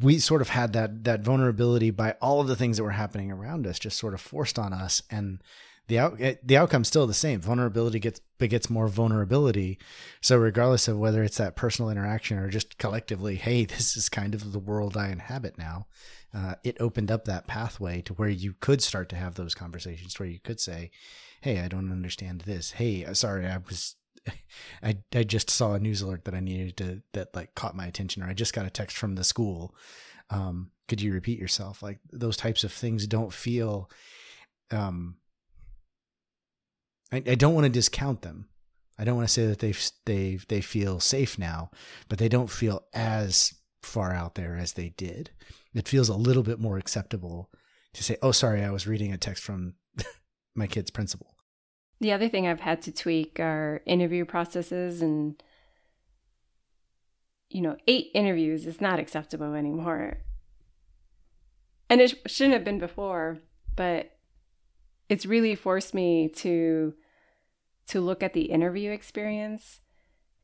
[0.00, 3.30] we sort of had that that vulnerability by all of the things that were happening
[3.30, 5.40] around us, just sort of forced on us, and
[5.88, 7.40] the out the outcome's still the same.
[7.40, 9.78] Vulnerability gets begets more vulnerability.
[10.20, 14.34] So regardless of whether it's that personal interaction or just collectively, hey, this is kind
[14.34, 15.86] of the world I inhabit now.
[16.34, 20.18] Uh, it opened up that pathway to where you could start to have those conversations
[20.18, 20.90] where you could say,
[21.40, 22.72] "Hey, I don't understand this.
[22.72, 23.96] Hey, uh, sorry, I was."
[24.82, 27.86] I, I just saw a news alert that I needed to that like caught my
[27.86, 29.74] attention or I just got a text from the school.
[30.30, 31.80] Um, could you repeat yourself?
[31.80, 33.88] Like those types of things don't feel
[34.72, 35.14] um
[37.12, 38.48] I, I don't want to discount them.
[38.98, 39.74] I don't want to say that they
[40.06, 41.70] they they feel safe now,
[42.08, 45.30] but they don't feel as far out there as they did.
[45.74, 47.50] It feels a little bit more acceptable
[47.92, 49.74] to say, "Oh, sorry, I was reading a text from
[50.54, 51.36] my kid's principal."
[52.00, 55.42] The other thing I've had to tweak are interview processes and
[57.48, 60.18] you know, eight interviews is not acceptable anymore.
[61.88, 63.38] And it shouldn't have been before,
[63.76, 64.15] but
[65.08, 66.94] it's really forced me to
[67.88, 69.80] to look at the interview experience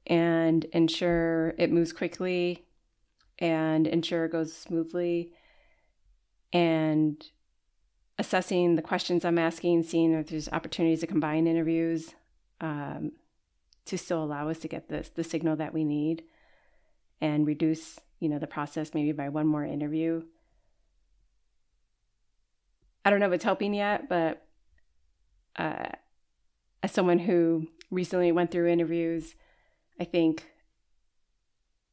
[0.07, 2.65] and ensure it moves quickly
[3.39, 5.33] and ensure it goes smoothly
[6.53, 7.31] and
[8.19, 12.15] assessing the questions I'm asking, seeing if there's opportunities to combine interviews
[12.61, 13.13] um,
[13.87, 16.23] to still allow us to get the, the signal that we need
[17.21, 20.23] and reduce, you know, the process maybe by one more interview.
[23.05, 24.47] I don't know if it's helping yet, but
[25.57, 25.91] uh,
[26.83, 29.35] as someone who recently went through interviews,
[30.01, 30.45] I think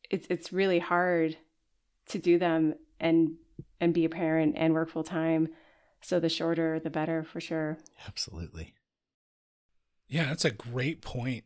[0.10, 1.38] it's it's really hard
[2.08, 3.36] to do them and
[3.80, 5.50] and be a parent and work full time.
[6.02, 7.78] So the shorter, the better, for sure.
[8.08, 8.74] Absolutely.
[10.08, 11.44] Yeah, that's a great point.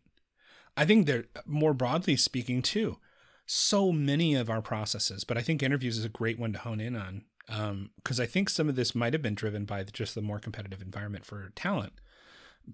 [0.78, 2.98] I think they're more broadly speaking too.
[3.46, 6.80] So many of our processes, but I think interviews is a great one to hone
[6.80, 10.16] in on because um, I think some of this might have been driven by just
[10.16, 11.94] the more competitive environment for talent,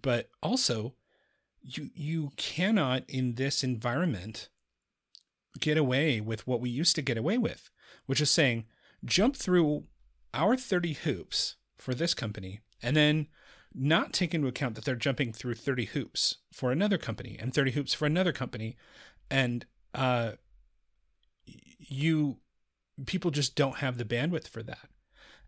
[0.02, 0.96] but also
[1.62, 4.50] you you cannot in this environment
[5.60, 7.70] get away with what we used to get away with,
[8.06, 8.66] which is saying
[9.04, 9.84] jump through
[10.34, 13.28] our 30 hoops for this company and then
[13.74, 17.72] not take into account that they're jumping through 30 hoops for another company and 30
[17.72, 18.76] hoops for another company
[19.30, 20.32] and uh
[21.78, 22.38] you
[23.06, 24.90] people just don't have the bandwidth for that.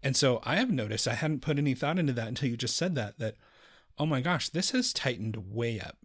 [0.03, 2.75] And so i have noticed i hadn't put any thought into that until you just
[2.75, 3.35] said that that
[3.97, 5.97] oh my gosh this has tightened way up.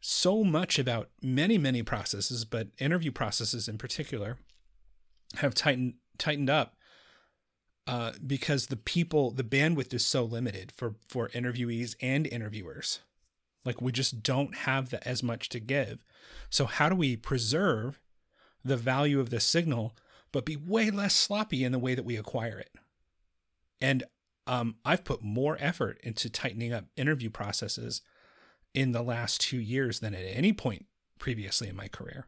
[0.00, 4.38] So much about many many processes but interview processes in particular
[5.36, 6.76] have tightened tightened up
[7.86, 13.00] uh, because the people the bandwidth is so limited for for interviewees and interviewers.
[13.64, 16.04] Like we just don't have the, as much to give.
[16.50, 18.00] So how do we preserve
[18.64, 19.96] the value of the signal
[20.32, 22.70] but be way less sloppy in the way that we acquire it?
[23.80, 24.04] And
[24.46, 28.02] um, i've put more effort into tightening up interview processes
[28.72, 30.86] in the last two years than at any point
[31.18, 32.26] previously in my career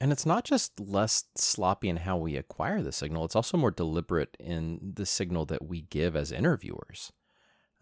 [0.00, 3.70] and it's not just less sloppy in how we acquire the signal, it's also more
[3.70, 7.12] deliberate in the signal that we give as interviewers.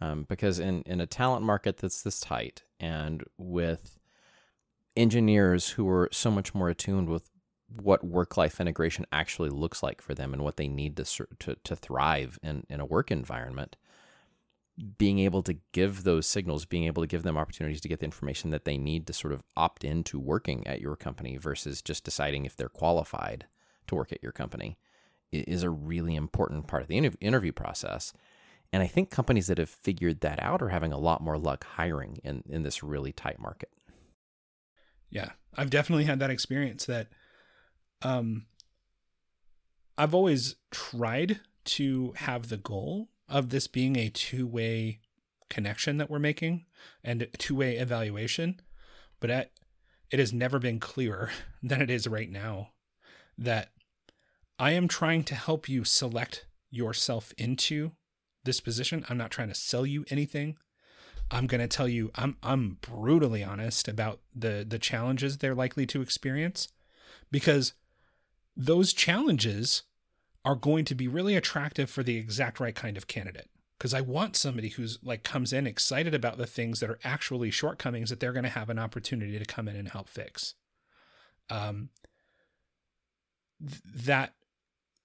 [0.00, 3.98] Um, because in, in a talent market that's this tight and with
[4.96, 7.30] engineers who are so much more attuned with
[7.68, 11.56] what work life integration actually looks like for them and what they need to, to,
[11.64, 13.76] to thrive in, in a work environment,
[14.98, 18.04] being able to give those signals, being able to give them opportunities to get the
[18.04, 22.04] information that they need to sort of opt into working at your company versus just
[22.04, 23.46] deciding if they're qualified
[23.86, 24.78] to work at your company
[25.32, 28.12] is a really important part of the interview process.
[28.72, 31.64] And I think companies that have figured that out are having a lot more luck
[31.64, 33.70] hiring in, in this really tight market.
[35.10, 37.08] Yeah, I've definitely had that experience that
[38.04, 38.46] um,
[39.96, 45.00] I've always tried to have the goal of this being a two way
[45.48, 46.66] connection that we're making
[47.02, 48.60] and a two way evaluation,
[49.20, 49.50] but at,
[50.10, 51.30] it has never been clearer
[51.62, 52.70] than it is right now
[53.38, 53.70] that
[54.58, 57.92] I am trying to help you select yourself into
[58.44, 59.04] this position.
[59.08, 60.56] I'm not trying to sell you anything.
[61.30, 65.86] I'm going to tell you I'm I'm brutally honest about the the challenges they're likely
[65.86, 66.68] to experience
[67.30, 67.72] because
[68.56, 69.82] those challenges
[70.44, 74.00] are going to be really attractive for the exact right kind of candidate because I
[74.00, 78.20] want somebody who's like comes in excited about the things that are actually shortcomings that
[78.20, 80.54] they're going to have an opportunity to come in and help fix.
[81.50, 81.90] Um,
[83.60, 84.34] th- that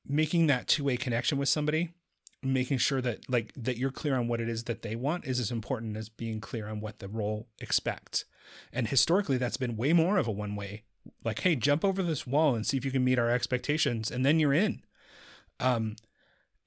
[0.07, 1.89] making that two-way connection with somebody,
[2.41, 5.39] making sure that like that you're clear on what it is that they want is
[5.39, 8.25] as important as being clear on what the role expects.
[8.71, 10.83] And historically, that's been way more of a one-way.
[11.23, 14.25] Like, hey, jump over this wall and see if you can meet our expectations, and
[14.25, 14.83] then you're in
[15.59, 15.95] um,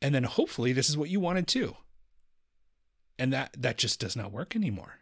[0.01, 1.77] and then hopefully this is what you wanted too.
[3.19, 4.99] And that that just does not work anymore.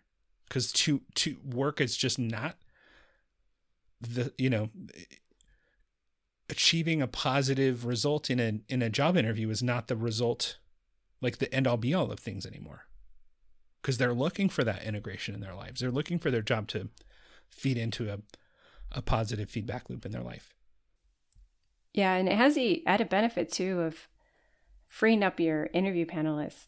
[0.49, 2.57] Because to to work is just not
[4.01, 4.71] the you know
[6.49, 10.59] achieving a positive result in a in a job interview is not the result
[11.21, 12.87] like the end all be all of things anymore
[13.81, 16.89] because they're looking for that integration in their lives they're looking for their job to
[17.51, 18.19] feed into a,
[18.93, 20.55] a positive feedback loop in their life
[21.93, 24.09] yeah, and it has the added benefit too of
[24.87, 26.67] freeing up your interview panelists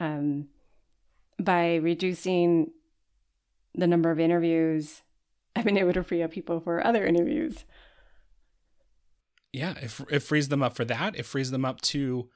[0.00, 0.48] um,
[1.40, 2.72] by reducing
[3.74, 5.02] the number of interviews.
[5.56, 7.64] I've been able to free up people for other interviews.
[9.52, 11.16] Yeah, it, it frees them up for that.
[11.16, 12.28] It frees them up to.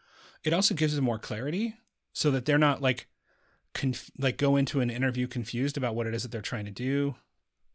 [0.44, 1.74] It also gives them more clarity,
[2.12, 3.08] so that they're not like,
[3.74, 6.70] conf- like go into an interview confused about what it is that they're trying to
[6.70, 7.16] do.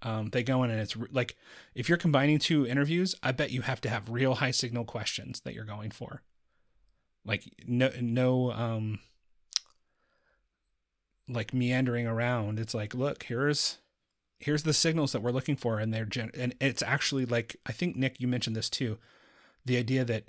[0.03, 1.35] Um, they go in and it's re- like
[1.73, 5.39] if you're combining two interviews, I bet you have to have real high signal questions
[5.41, 6.21] that you're going for.
[7.25, 8.99] Like no no um
[11.29, 12.59] like meandering around.
[12.59, 13.77] It's like, look, here's
[14.39, 17.71] here's the signals that we're looking for and they're gen- and it's actually like I
[17.71, 18.97] think Nick you mentioned this too.
[19.65, 20.25] The idea that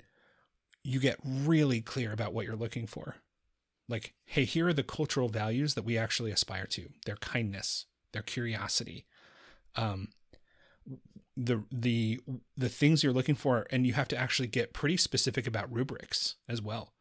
[0.83, 3.15] you get really clear about what you're looking for.
[3.89, 6.89] Like, hey, here are the cultural values that we actually aspire to.
[7.05, 9.05] Their kindness, their curiosity,
[9.75, 10.09] um,
[11.37, 12.21] the the
[12.55, 16.35] the things you're looking for and you have to actually get pretty specific about rubrics
[16.47, 16.93] as well.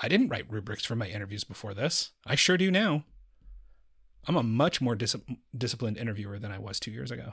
[0.00, 2.12] I didn't write rubrics for my interviews before this.
[2.24, 3.04] I sure do now.
[4.26, 5.16] I'm a much more dis-
[5.56, 7.32] disciplined interviewer than i was two years ago.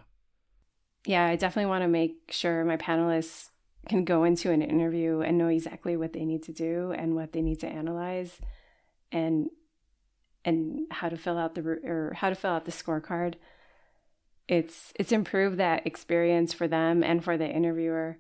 [1.05, 3.49] Yeah i definitely want to make sure my panelists
[3.87, 7.33] can go into an interview and know exactly what they need to do and what
[7.33, 8.39] they need to analyze
[9.11, 9.49] and
[10.43, 13.35] and how to fill out the or how to fill out the scorecard
[14.47, 18.17] it's it's improved that experience for them and for the interviewer.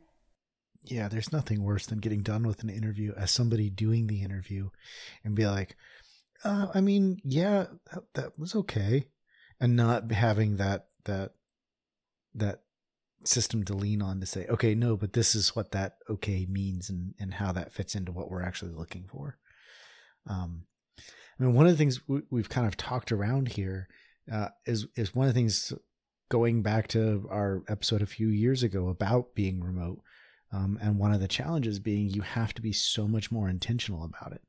[0.83, 4.69] Yeah, there's nothing worse than getting done with an interview as somebody doing the interview
[5.23, 5.75] and be like,
[6.43, 9.07] uh, I mean, yeah, that, that was okay,
[9.59, 11.33] and not having that that
[12.35, 12.61] that
[13.23, 16.89] system to lean on to say, okay, no, but this is what that okay means
[16.89, 19.37] and and how that fits into what we're actually looking for.
[20.27, 20.65] Um,
[21.39, 23.87] I mean, one of the things we, we've kind of talked around here
[24.31, 25.73] uh, is is one of the things
[26.29, 30.01] going back to our episode a few years ago about being remote,
[30.51, 34.03] um, and one of the challenges being you have to be so much more intentional
[34.03, 34.41] about it.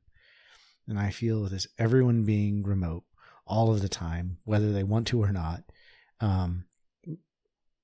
[0.87, 3.03] And I feel this everyone being remote
[3.45, 5.63] all of the time, whether they want to or not,
[6.19, 6.65] um,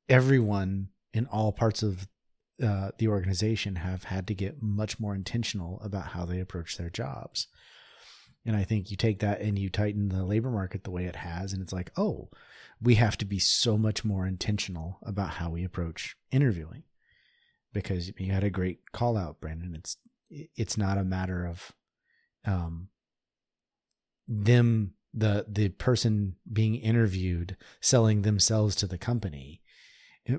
[0.10, 2.08] everyone in all parts of
[2.64, 6.90] uh, the organization have had to get much more intentional about how they approach their
[6.90, 7.48] jobs.
[8.46, 11.16] And I think you take that and you tighten the labor market the way it
[11.16, 12.30] has, and it's like, oh,
[12.82, 16.84] we have to be so much more intentional about how we approach interviewing.
[17.72, 19.76] Because you had a great call out, Brandon.
[19.76, 19.98] It's
[20.30, 21.72] it's not a matter of
[22.46, 22.90] um,
[24.28, 29.62] them the the person being interviewed selling themselves to the company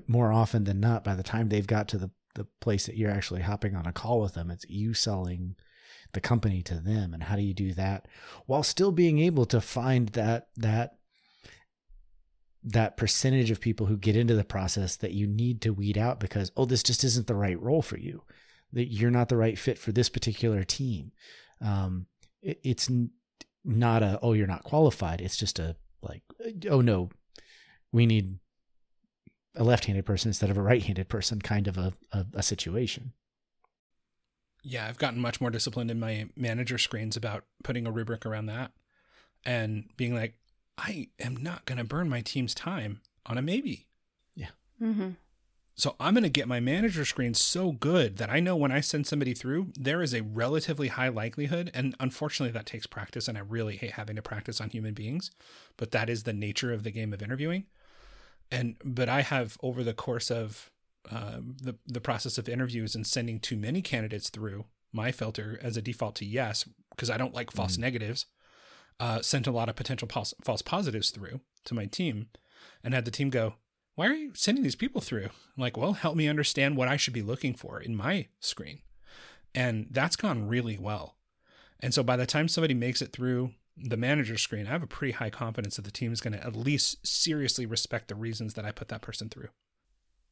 [0.07, 3.11] more often than not by the time they've got to the the place that you're
[3.11, 5.55] actually hopping on a call with them it's you selling
[6.13, 8.07] the company to them and how do you do that
[8.45, 10.95] while still being able to find that that
[12.63, 16.19] that percentage of people who get into the process that you need to weed out
[16.19, 18.23] because oh this just isn't the right role for you
[18.75, 21.11] that you're not the right fit for this particular team.
[21.61, 22.07] Um,
[22.41, 22.91] it, it's
[23.63, 25.21] not a oh you're not qualified.
[25.21, 26.21] It's just a like
[26.69, 27.09] oh no
[27.91, 28.37] we need
[29.55, 33.13] a left-handed person instead of a right-handed person kind of a, a, a situation
[34.65, 38.47] yeah i've gotten much more disciplined in my manager screens about putting a rubric around
[38.47, 38.71] that
[39.45, 40.33] and being like
[40.77, 43.87] i am not going to burn my team's time on a maybe
[44.35, 44.49] yeah
[44.81, 45.11] Mm-hmm.
[45.77, 48.79] So I'm going to get my manager screen so good that I know when I
[48.79, 51.69] send somebody through, there is a relatively high likelihood.
[51.73, 53.27] And unfortunately, that takes practice.
[53.27, 55.31] And I really hate having to practice on human beings,
[55.75, 57.65] but that is the nature of the game of interviewing.
[58.49, 60.71] And, but I have over the course of
[61.11, 65.77] um, the, the process of interviews and sending too many candidates through my filter as
[65.77, 67.81] a default to yes, because I don't like false mm.
[67.81, 68.25] negatives,
[68.99, 72.27] uh, sent a lot of potential pos- false positives through to my team
[72.83, 73.55] and had the team go,
[73.95, 75.25] why are you sending these people through?
[75.25, 78.79] I'm like, well, help me understand what I should be looking for in my screen.
[79.53, 81.15] And that's gone really well.
[81.79, 84.87] And so by the time somebody makes it through the manager screen, I have a
[84.87, 88.53] pretty high confidence that the team is going to at least seriously respect the reasons
[88.53, 89.49] that I put that person through.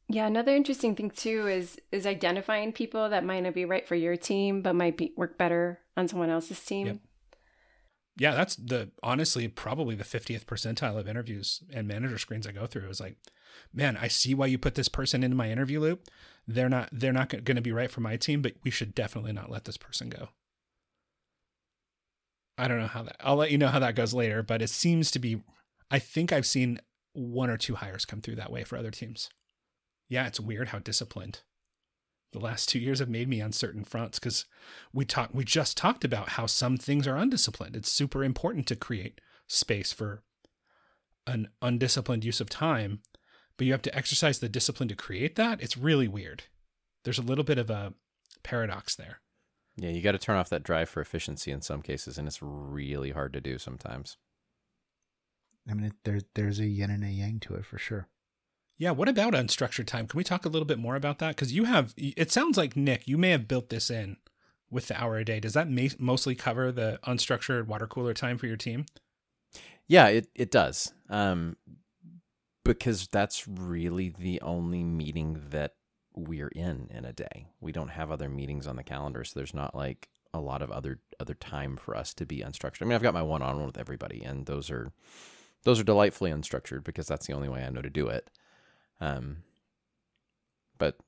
[0.08, 3.94] Yeah, another interesting thing too is is identifying people that might not be right for
[3.94, 6.86] your team but might be work better on someone else's team.
[6.86, 6.96] Yep.
[8.16, 12.66] Yeah, that's the honestly probably the 50th percentile of interviews and manager screens I go
[12.66, 13.16] through is like
[13.72, 16.08] man, I see why you put this person into my interview loop.
[16.46, 19.32] They're not they're not going to be right for my team, but we should definitely
[19.32, 20.28] not let this person go.
[22.56, 23.16] I don't know how that.
[23.20, 25.42] I'll let you know how that goes later, but it seems to be
[25.90, 26.80] I think I've seen
[27.14, 29.30] one or two hires come through that way for other teams.
[30.14, 31.40] Yeah, it's weird how disciplined
[32.32, 34.44] the last 2 years have made me on certain fronts cuz
[34.92, 37.76] we talked we just talked about how some things are undisciplined.
[37.76, 40.22] It's super important to create space for
[41.26, 43.02] an undisciplined use of time
[43.56, 45.60] but you have to exercise the discipline to create that.
[45.60, 46.44] It's really weird.
[47.04, 47.94] There's a little bit of a
[48.42, 49.20] paradox there.
[49.76, 52.42] Yeah, you got to turn off that drive for efficiency in some cases, and it's
[52.42, 54.16] really hard to do sometimes.
[55.68, 58.08] I mean, there, there's a yin and a yang to it for sure.
[58.76, 60.06] Yeah, what about unstructured time?
[60.06, 61.36] Can we talk a little bit more about that?
[61.36, 64.16] Because you have, it sounds like Nick, you may have built this in
[64.70, 65.38] with the hour a day.
[65.40, 68.86] Does that ma- mostly cover the unstructured water cooler time for your team?
[69.86, 70.92] Yeah, it it does.
[71.10, 71.56] Um,
[72.64, 75.74] because that's really the only meeting that
[76.16, 77.48] we're in in a day.
[77.60, 80.70] We don't have other meetings on the calendar, so there's not like a lot of
[80.70, 82.82] other other time for us to be unstructured.
[82.82, 84.92] I mean, I've got my one on one with everybody, and those are
[85.64, 88.30] those are delightfully unstructured because that's the only way I know to do it.
[89.00, 89.38] Um,
[90.78, 90.98] but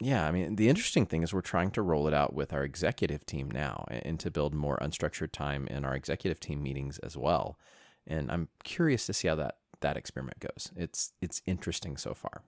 [0.00, 2.62] yeah, I mean, the interesting thing is we're trying to roll it out with our
[2.62, 7.16] executive team now, and to build more unstructured time in our executive team meetings as
[7.16, 7.58] well.
[8.06, 10.72] And I'm curious to see how that that experiment goes.
[10.76, 12.42] It's it's interesting so far.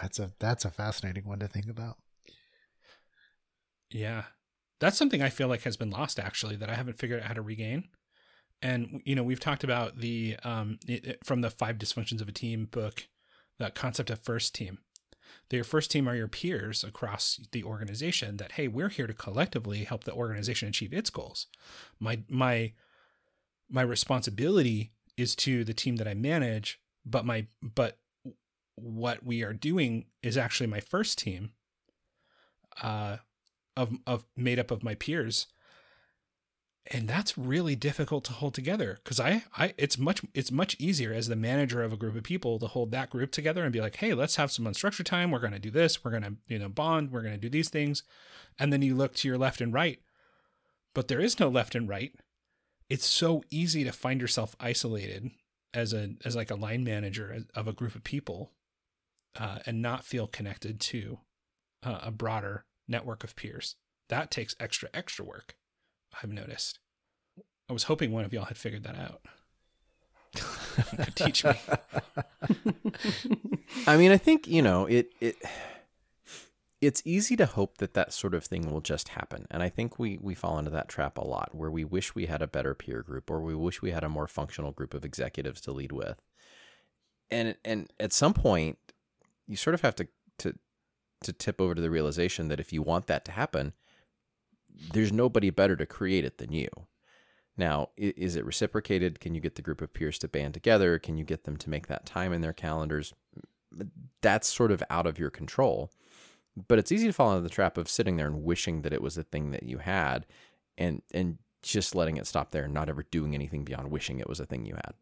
[0.00, 1.96] That's a that's a fascinating one to think about.
[3.90, 4.24] Yeah.
[4.78, 7.34] That's something I feel like has been lost actually that I haven't figured out how
[7.34, 7.88] to regain.
[8.62, 12.32] And you know, we've talked about the um it, from the 5 dysfunctions of a
[12.32, 13.08] team book,
[13.60, 14.78] that concept of first team.
[15.50, 19.84] Your first team are your peers across the organization that hey, we're here to collectively
[19.84, 21.46] help the organization achieve its goals.
[21.98, 22.72] My my
[23.68, 27.98] my responsibility is to the team that I manage, but my but
[28.76, 31.50] what we are doing is actually my first team
[32.82, 33.18] uh
[33.76, 35.48] of of made up of my peers
[36.90, 41.12] and that's really difficult to hold together because I, I it's much it's much easier
[41.12, 43.80] as the manager of a group of people to hold that group together and be
[43.80, 45.30] like hey let's have some unstructured time.
[45.30, 46.04] We're going to do this.
[46.04, 47.12] We're going to you know bond.
[47.12, 48.02] We're going to do these things.
[48.58, 50.00] And then you look to your left and right.
[50.94, 52.12] But there is no left and right.
[52.88, 55.30] It's so easy to find yourself isolated
[55.72, 58.50] as a as like a line manager of a group of people
[59.38, 61.18] uh, and not feel connected to
[61.84, 63.76] uh, a broader network of peers.
[64.08, 65.54] That takes extra extra work.
[66.22, 66.78] I've noticed.
[67.68, 69.22] I was hoping one of y'all had figured that out.
[71.04, 71.54] could teach me.
[73.86, 75.10] I mean, I think you know it.
[75.20, 75.36] It
[76.80, 79.98] it's easy to hope that that sort of thing will just happen, and I think
[79.98, 82.74] we we fall into that trap a lot, where we wish we had a better
[82.74, 85.92] peer group, or we wish we had a more functional group of executives to lead
[85.92, 86.20] with,
[87.30, 88.78] and and at some point,
[89.46, 90.08] you sort of have to
[90.38, 90.54] to
[91.22, 93.74] to tip over to the realization that if you want that to happen,
[94.92, 96.68] there's nobody better to create it than you.
[97.56, 99.20] Now, is it reciprocated?
[99.20, 100.98] Can you get the group of peers to band together?
[100.98, 103.12] Can you get them to make that time in their calendars?
[104.22, 105.90] That's sort of out of your control.
[106.68, 109.02] But it's easy to fall into the trap of sitting there and wishing that it
[109.02, 110.26] was a thing that you had
[110.78, 114.28] and and just letting it stop there and not ever doing anything beyond wishing it
[114.28, 114.94] was a thing you had.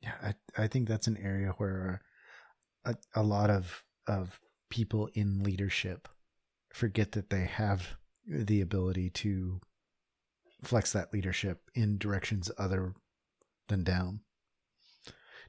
[0.00, 2.00] Yeah, I, I think that's an area where
[2.84, 4.40] a, a lot of of
[4.70, 6.08] people in leadership
[6.72, 7.96] forget that they have
[8.26, 9.60] the ability to
[10.62, 12.94] flex that leadership in directions other
[13.68, 14.20] than down.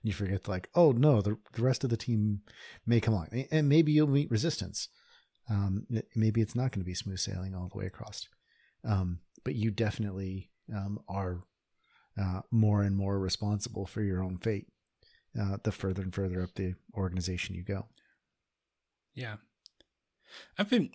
[0.01, 2.41] You forget, like, oh no, the, the rest of the team
[2.86, 4.89] may come along, and maybe you'll meet resistance.
[5.49, 8.28] Um, maybe it's not going to be smooth sailing all the way across,
[8.84, 11.43] um, but you definitely um, are
[12.19, 14.67] uh, more and more responsible for your own fate
[15.39, 17.86] uh, the further and further up the organization you go.
[19.13, 19.38] Yeah,
[20.57, 20.91] I've been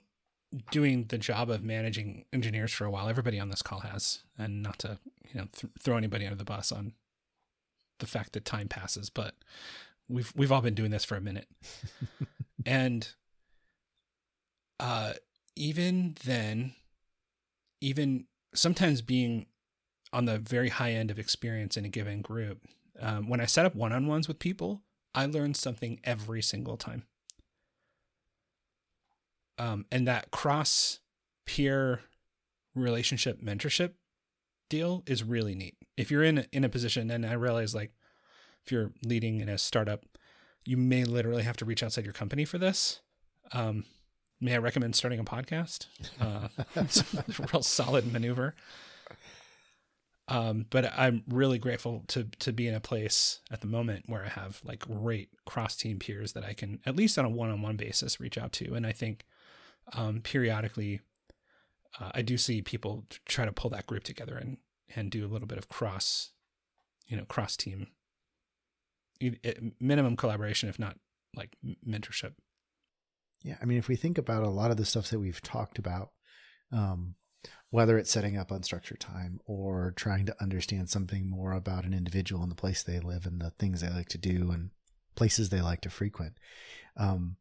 [0.70, 3.08] doing the job of managing engineers for a while.
[3.08, 4.98] Everybody on this call has, and not to
[5.32, 6.92] you know th- throw anybody under the bus on
[7.98, 9.34] the fact that time passes, but
[10.08, 11.48] we've we've all been doing this for a minute,
[12.66, 13.14] and
[14.80, 15.14] uh,
[15.56, 16.74] even then,
[17.80, 19.46] even sometimes being
[20.12, 22.62] on the very high end of experience in a given group,
[23.00, 24.80] um, when I set up one on ones with people,
[25.14, 27.04] I learn something every single time
[29.58, 31.00] um, and that cross
[31.44, 32.00] peer
[32.74, 33.92] relationship mentorship
[34.68, 35.76] deal is really neat.
[35.96, 37.92] If you're in in a position, and I realize like
[38.64, 40.04] if you're leading in a startup,
[40.64, 43.00] you may literally have to reach outside your company for this.
[43.52, 43.84] Um,
[44.40, 45.86] may I recommend starting a podcast?
[46.20, 48.54] Uh, it's a real solid maneuver.
[50.28, 54.26] Um, but I'm really grateful to to be in a place at the moment where
[54.26, 57.50] I have like great cross team peers that I can at least on a one
[57.50, 59.24] on one basis reach out to, and I think
[59.92, 61.00] um, periodically,
[62.00, 64.58] uh, I do see people try to pull that group together and
[64.94, 66.30] and do a little bit of cross,
[67.06, 67.88] you know, cross team,
[69.80, 70.96] minimum collaboration, if not
[71.36, 72.32] like mentorship.
[73.42, 75.78] Yeah, I mean, if we think about a lot of the stuff that we've talked
[75.78, 76.10] about,
[76.72, 77.14] um,
[77.70, 82.42] whether it's setting up unstructured time or trying to understand something more about an individual
[82.42, 84.70] and the place they live and the things they like to do and
[85.14, 86.34] places they like to frequent,
[86.96, 87.36] um,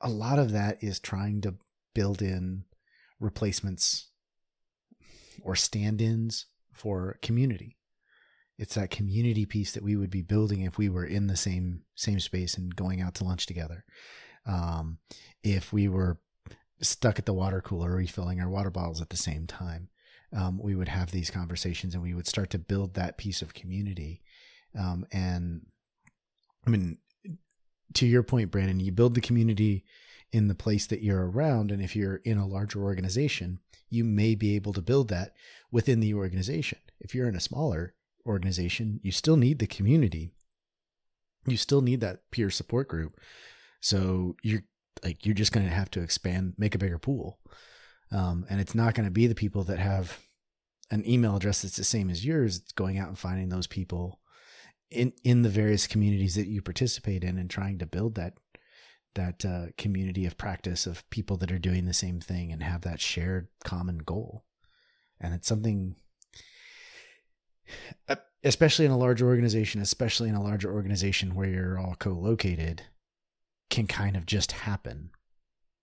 [0.00, 1.54] a lot of that is trying to
[1.94, 2.64] build in
[3.20, 4.10] replacements
[5.42, 7.76] or stand ins for community.
[8.58, 11.82] It's that community piece that we would be building if we were in the same
[11.94, 13.84] same space and going out to lunch together.
[14.46, 14.98] Um,
[15.42, 16.20] if we were
[16.80, 19.88] stuck at the water cooler refilling our water bottles at the same time,
[20.36, 23.54] um, we would have these conversations and we would start to build that piece of
[23.54, 24.22] community.
[24.78, 25.66] Um, and
[26.66, 26.98] I mean,
[27.94, 29.84] to your point, Brandon, you build the community
[30.32, 31.70] in the place that you're around.
[31.70, 35.34] And if you're in a larger organization, you may be able to build that
[35.70, 36.78] within the organization.
[37.00, 37.94] If you're in a smaller
[38.26, 40.32] organization, you still need the community.
[41.46, 43.20] You still need that peer support group.
[43.80, 44.64] So you're
[45.04, 47.38] like, you're just going to have to expand, make a bigger pool.
[48.10, 50.18] Um, and it's not going to be the people that have
[50.90, 52.58] an email address that's the same as yours.
[52.58, 54.20] It's going out and finding those people
[54.94, 58.34] in, in the various communities that you participate in and trying to build that
[59.14, 62.82] that uh, community of practice of people that are doing the same thing and have
[62.82, 64.44] that shared common goal.
[65.20, 65.94] And it's something,
[68.08, 72.82] uh, especially in a larger organization, especially in a larger organization where you're all co-located,
[73.70, 75.10] can kind of just happen.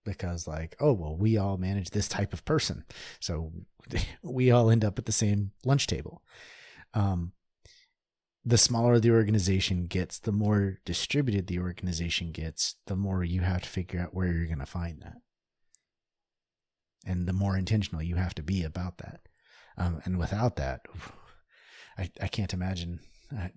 [0.04, 2.84] Because like oh well we all manage this type of person.
[3.20, 3.52] So
[4.22, 6.22] we all end up at the same lunch table.
[6.92, 7.32] Um,
[8.44, 13.62] the smaller the organization gets, the more distributed the organization gets, the more you have
[13.62, 15.18] to figure out where you're going to find that.
[17.06, 19.20] And the more intentional you have to be about that.
[19.76, 20.82] Um, and without that,
[21.98, 23.00] I, I can't imagine
[23.36, 23.48] uh,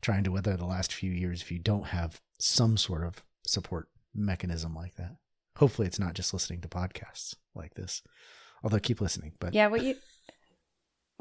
[0.00, 3.88] trying to weather the last few years if you don't have some sort of support
[4.14, 5.16] mechanism like that.
[5.56, 8.02] Hopefully, it's not just listening to podcasts like this,
[8.62, 9.32] although keep listening.
[9.38, 9.96] But yeah, what you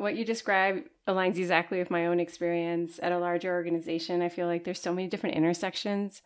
[0.01, 4.21] what you describe aligns exactly with my own experience at a larger organization.
[4.21, 6.23] I feel like there's so many different intersections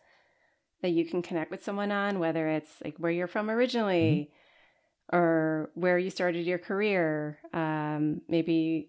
[0.80, 4.30] that you can connect with someone on, whether it's like where you're from originally
[5.12, 5.16] mm-hmm.
[5.16, 7.38] or where you started your career.
[7.52, 8.88] Um, maybe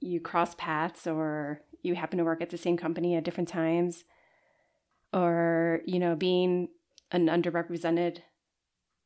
[0.00, 4.02] you cross paths or you happen to work at the same company at different times
[5.12, 6.68] or, you know, being
[7.12, 8.18] an underrepresented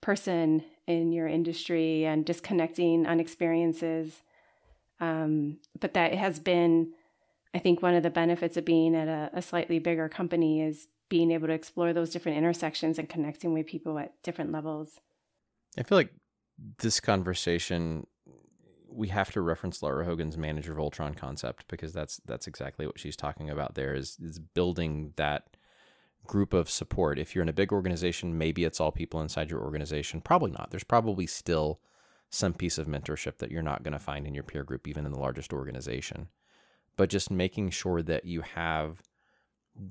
[0.01, 4.23] person in your industry and disconnecting on experiences.
[5.01, 6.93] Um, but that has been,
[7.55, 10.89] I think, one of the benefits of being at a, a slightly bigger company is
[11.09, 15.01] being able to explore those different intersections and connecting with people at different levels.
[15.79, 16.13] I feel like
[16.79, 18.07] this conversation
[18.93, 22.99] we have to reference Lara Hogan's manager of Voltron concept because that's that's exactly what
[22.99, 25.57] she's talking about there is is building that
[26.27, 27.19] group of support.
[27.19, 30.21] If you're in a big organization, maybe it's all people inside your organization.
[30.21, 30.71] Probably not.
[30.71, 31.81] There's probably still
[32.31, 35.05] some piece of mentorship that you're not going to find in your peer group, even
[35.05, 36.29] in the largest organization.
[36.97, 39.03] But just making sure that you have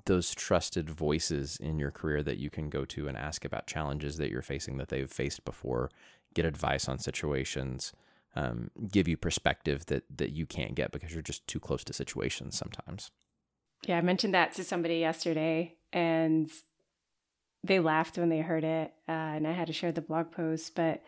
[0.06, 4.18] those trusted voices in your career that you can go to and ask about challenges
[4.18, 5.90] that you're facing that they've faced before,
[6.34, 7.94] get advice on situations,
[8.36, 11.94] um, give you perspective that that you can't get because you're just too close to
[11.94, 13.12] situations sometimes.
[13.88, 16.50] Yeah, I mentioned that to somebody yesterday, and
[17.64, 20.76] they laughed when they heard it, uh, and I had to share the blog post.
[20.76, 21.02] But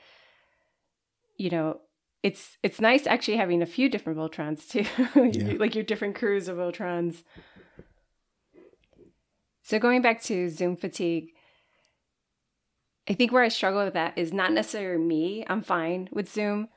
[1.42, 1.80] you know,
[2.22, 4.86] it's it's nice actually having a few different Voltrons too,
[5.40, 5.58] yeah.
[5.58, 7.24] like your different crews of Voltrons.
[9.64, 11.30] So going back to Zoom fatigue,
[13.10, 15.44] I think where I struggle with that is not necessarily me.
[15.48, 16.68] I'm fine with Zoom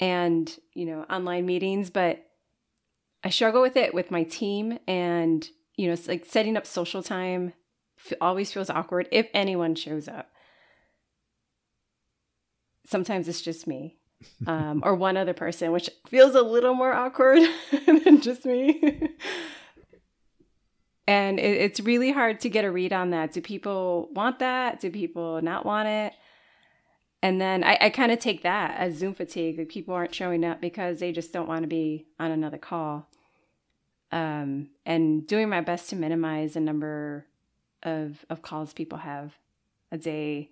[0.00, 2.24] and, you know, online meetings, but
[3.22, 5.46] I struggle with it with my team and,
[5.76, 7.52] you know, it's like setting up social time
[8.20, 10.31] always feels awkward if anyone shows up.
[12.84, 13.96] Sometimes it's just me.
[14.46, 17.42] Um, or one other person, which feels a little more awkward
[17.86, 19.10] than just me.
[21.08, 23.32] and it, it's really hard to get a read on that.
[23.32, 24.78] Do people want that?
[24.78, 26.12] Do people not want it?
[27.22, 29.58] And then I, I kind of take that as Zoom fatigue.
[29.58, 33.08] Like people aren't showing up because they just don't want to be on another call.
[34.10, 37.26] Um, and doing my best to minimize the number
[37.82, 39.32] of of calls people have
[39.90, 40.50] a day,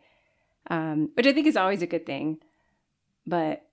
[0.68, 2.38] um, which I think is always a good thing.
[3.26, 3.66] But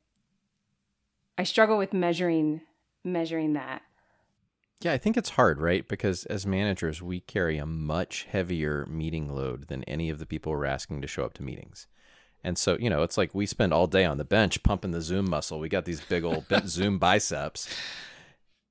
[1.38, 2.62] I struggle with measuring
[3.04, 3.82] measuring that.
[4.82, 5.88] Yeah, I think it's hard, right?
[5.88, 10.52] Because as managers, we carry a much heavier meeting load than any of the people
[10.52, 11.88] we're asking to show up to meetings.
[12.44, 15.02] And so, you know, it's like we spend all day on the bench pumping the
[15.02, 15.60] Zoom muscle.
[15.60, 17.68] We got these big old Zoom biceps.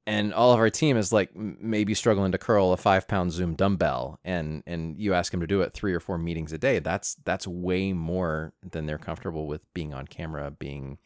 [0.08, 3.54] And all of our team is like maybe struggling to curl a five pound Zoom
[3.54, 6.78] dumbbell, and and you ask them to do it three or four meetings a day.
[6.78, 10.98] That's that's way more than they're comfortable with being on camera, being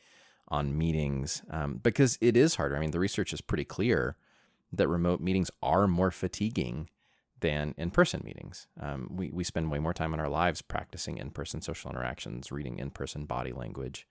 [0.49, 2.77] on meetings, um, because it is harder.
[2.77, 4.17] I mean, the research is pretty clear
[4.73, 6.91] that remote meetings are more fatiguing
[7.41, 8.67] than in person meetings.
[8.79, 12.53] Um, we, we spend way more time in our lives practicing in person social interactions,
[12.53, 14.07] reading in person body language.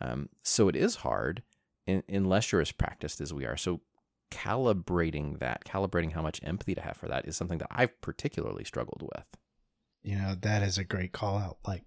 [0.00, 1.42] Um, so it is hard
[1.86, 3.56] in, unless you're as practiced as we are.
[3.56, 3.80] So
[4.34, 8.64] calibrating that, calibrating how much empathy to have for that is something that I've particularly
[8.64, 9.24] struggled with.
[10.02, 11.58] You know, that is a great call out.
[11.66, 11.84] Like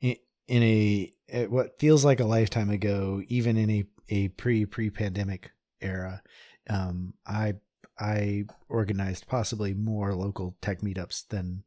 [0.00, 0.16] in,
[0.46, 5.50] in a, what feels like a lifetime ago, even in a, a pre pre pandemic
[5.80, 6.22] era,
[6.70, 7.54] um, I
[7.98, 11.64] I organized possibly more local tech meetups than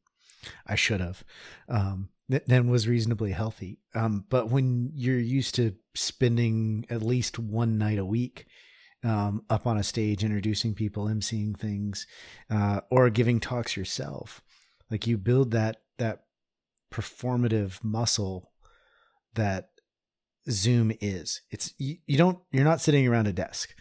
[0.65, 1.23] I should have,
[1.69, 3.79] um, than was reasonably healthy.
[3.95, 8.45] Um, but when you're used to spending at least one night a week
[9.07, 12.05] um, up on a stage, introducing people, emceeing things,
[12.49, 14.41] uh, or giving talks yourself,
[14.91, 16.23] like you build that that
[16.91, 18.51] performative muscle
[19.33, 19.69] that
[20.49, 21.41] Zoom is.
[21.49, 23.73] It's you, you don't you're not sitting around a desk.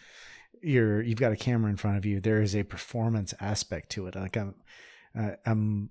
[0.63, 2.19] You're you've got a camera in front of you.
[2.19, 4.15] There is a performance aspect to it.
[4.15, 4.55] Like i'm
[5.17, 5.89] uh, i'm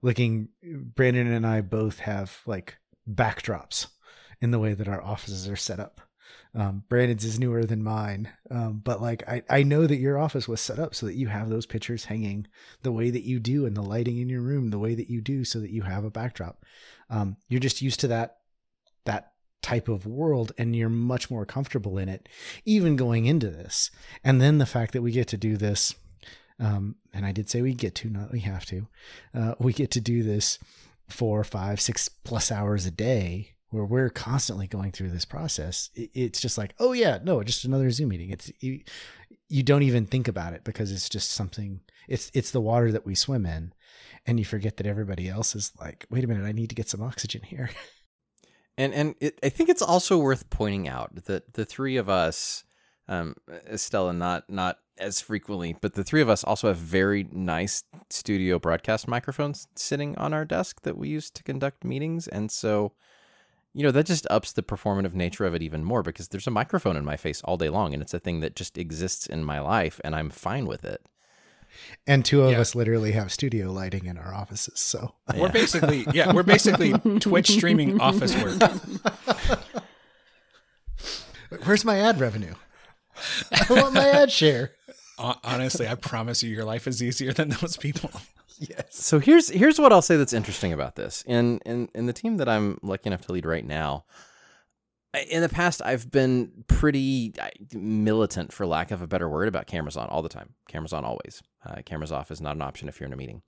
[0.00, 2.76] looking brandon and i both have like
[3.08, 3.88] backdrops
[4.40, 6.00] in the way that our offices are set up
[6.54, 8.28] um, brandon's is newer than mine.
[8.50, 11.28] Um, but like I, I know that your office was set up so that you
[11.28, 12.46] have those pictures hanging
[12.82, 15.20] the way that you do and the lighting in your room the way that you
[15.20, 16.64] do so that you have a backdrop.
[17.08, 18.38] Um, you're just used to that
[19.04, 19.32] that
[19.62, 22.28] type of world and you're much more comfortable in it
[22.64, 23.90] even going into this.
[24.24, 25.94] And then the fact that we get to do this
[26.60, 28.86] um, and i did say we get to not we have to
[29.34, 30.58] uh, we get to do this
[31.08, 36.40] four five six plus hours a day where we're constantly going through this process it's
[36.40, 38.30] just like oh yeah no just another zoom meeting.
[38.30, 38.80] It's you,
[39.48, 43.06] you don't even think about it because it's just something it's it's the water that
[43.06, 43.72] we swim in
[44.26, 46.88] and you forget that everybody else is like wait a minute i need to get
[46.88, 47.70] some oxygen here.
[48.78, 52.64] And and it, I think it's also worth pointing out that the three of us
[53.08, 53.34] Um,
[53.68, 58.58] Estella not not as frequently, but the three of us also have very nice studio
[58.58, 62.92] broadcast microphones sitting on our desk that we use to conduct meetings, and so
[63.74, 66.50] you know that just ups the performative nature of it even more because there's a
[66.50, 69.44] microphone in my face all day long, and it's a thing that just exists in
[69.44, 71.04] my life, and I'm fine with it.
[72.06, 72.60] And two of Yeah.
[72.60, 74.80] us literally have studio lighting in our offices.
[74.80, 78.60] So We're basically yeah, we're basically Twitch streaming office work.
[81.64, 82.54] where's my ad revenue?
[83.52, 84.72] I want my ad share.
[85.18, 88.10] Honestly, I promise you, your life is easier than those people.
[88.68, 88.84] Yes.
[88.90, 91.24] So here's here's what I'll say that's interesting about this.
[91.26, 94.04] In in in the team that I'm lucky enough to lead right now,
[95.30, 97.32] in the past I've been pretty
[97.72, 100.54] militant, for lack of a better word, about cameras on all the time.
[100.68, 101.42] Cameras on always.
[101.64, 103.40] Uh, cameras off is not an option if you're in a meeting.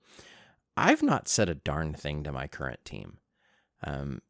[0.78, 3.18] I've not said a darn thing to my current team.
[3.84, 4.22] Um,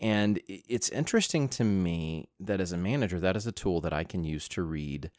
[0.00, 4.04] and it's interesting to me that as a manager, that is a tool that I
[4.04, 5.10] can use to read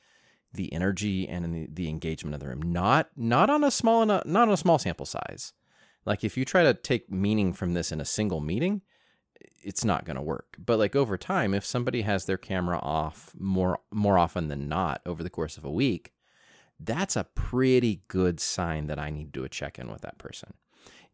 [0.55, 2.61] the energy and the, the engagement of the room.
[2.61, 5.53] Not not on a small eno- not on a small sample size.
[6.05, 8.81] Like if you try to take meaning from this in a single meeting,
[9.63, 10.55] it's not going to work.
[10.63, 15.01] But like over time, if somebody has their camera off more more often than not
[15.05, 16.13] over the course of a week,
[16.79, 20.17] that's a pretty good sign that I need to do a check in with that
[20.17, 20.53] person.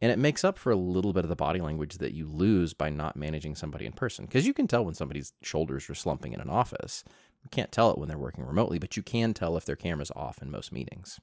[0.01, 2.73] And it makes up for a little bit of the body language that you lose
[2.73, 4.25] by not managing somebody in person.
[4.25, 7.03] Because you can tell when somebody's shoulders are slumping in an office.
[7.43, 10.11] You can't tell it when they're working remotely, but you can tell if their camera's
[10.15, 11.19] off in most meetings.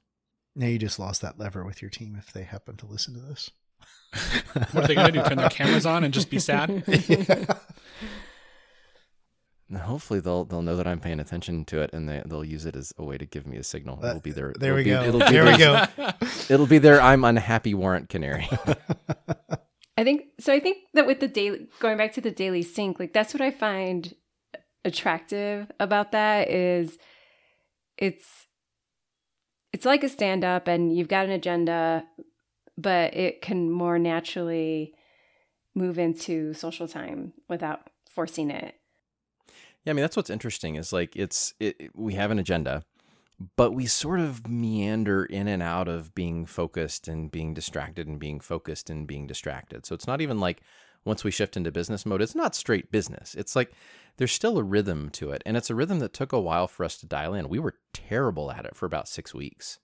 [0.55, 3.21] Now you just lost that lever with your team if they happen to listen to
[3.21, 3.51] this.
[4.71, 5.23] What are they going to do?
[5.23, 6.83] Turn their cameras on and just be sad?
[9.69, 12.65] And hopefully they'll they'll know that I'm paying attention to it and they they'll use
[12.65, 13.99] it as a way to give me a signal.
[13.99, 15.03] It'll uh, be their there it'll we be- go.
[15.03, 15.85] It'll be There we go.
[16.49, 18.49] It'll be their I'm unhappy warrant canary.
[19.97, 20.53] I think so.
[20.53, 23.41] I think that with the daily, going back to the daily sync, like that's what
[23.41, 24.13] I find
[24.89, 26.97] attractive about that is
[27.97, 28.47] it's
[29.71, 32.03] it's like a stand up and you've got an agenda,
[32.77, 34.93] but it can more naturally
[35.75, 38.75] move into social time without forcing it.
[39.85, 42.83] Yeah, I mean that's what's interesting is like it's it, we have an agenda,
[43.55, 48.19] but we sort of meander in and out of being focused and being distracted and
[48.19, 49.85] being focused and being distracted.
[49.85, 50.61] So it's not even like
[51.05, 53.35] once we shift into business mode, it's not straight business.
[53.35, 53.71] It's like
[54.19, 56.83] there's still a rhythm to it, and it's a rhythm that took a while for
[56.83, 57.49] us to dial in.
[57.49, 59.79] We were terrible at it for about six weeks.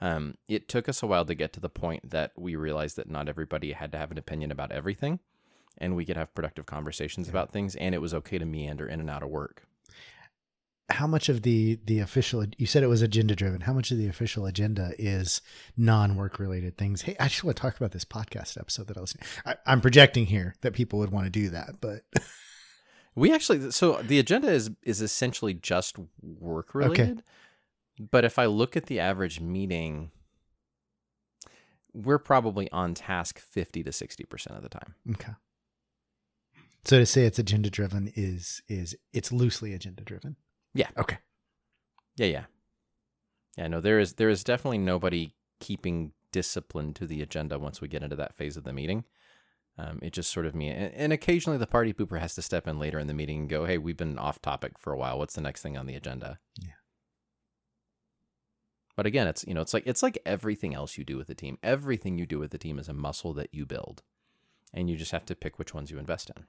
[0.00, 3.08] Um, it took us a while to get to the point that we realized that
[3.08, 5.20] not everybody had to have an opinion about everything
[5.78, 8.98] and we could have productive conversations about things and it was okay to meander in
[8.98, 9.62] and out of work
[10.90, 13.62] How much of the the official you said it was agenda driven?
[13.62, 15.40] How much of the official agenda is
[15.76, 17.02] non work related things?
[17.02, 19.16] Hey, I just want to talk about this podcast episode that I was.
[19.46, 22.02] I, I'm projecting here that people would want to do that, but
[23.14, 27.22] we actually so the agenda is is essentially just work related
[28.10, 30.10] but if i look at the average meeting
[31.94, 35.32] we're probably on task 50 to 60% of the time okay.
[36.84, 40.34] So to say it's agenda driven is is it's loosely agenda driven.
[40.74, 40.88] Yeah.
[40.98, 41.18] Okay.
[42.16, 42.44] yeah yeah
[43.56, 47.88] yeah no there is there is definitely nobody keeping discipline to the agenda once we
[47.88, 49.04] get into that phase of the meeting
[49.82, 52.68] um, it just sort of me and, and occasionally the party pooper has to step
[52.68, 55.18] in later in the meeting and go hey we've been off topic for a while.
[55.18, 56.38] What's the next thing on the agenda?
[56.58, 56.72] Yeah.
[58.96, 61.34] but again it's you know it's like it's like everything else you do with the
[61.34, 61.58] team.
[61.62, 64.02] Everything you do with the team is a muscle that you build
[64.72, 66.44] and you just have to pick which ones you invest in.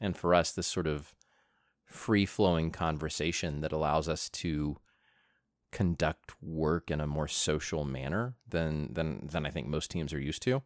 [0.00, 1.14] And for us this sort of
[1.84, 4.78] free flowing conversation that allows us to
[5.70, 10.20] conduct work in a more social manner than than than I think most teams are
[10.20, 10.62] used to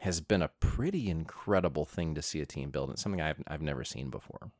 [0.00, 2.90] has been a pretty incredible thing to see a team build.
[2.90, 4.52] It's something I've I've never seen before.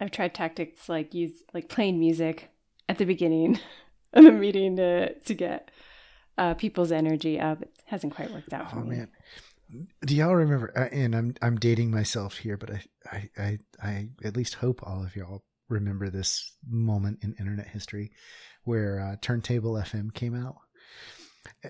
[0.00, 2.50] I've tried tactics like use like playing music
[2.88, 3.58] at the beginning
[4.12, 5.70] of the meeting to to get
[6.38, 7.62] uh, people's energy up.
[7.62, 8.96] It hasn't quite worked out for Oh me.
[8.96, 9.08] man.
[10.04, 10.72] Do y'all remember?
[10.76, 14.82] uh, And I'm I'm dating myself here, but I I I, I at least hope
[14.82, 18.10] all of y'all remember this moment in internet history
[18.64, 20.56] where uh, Turntable FM came out.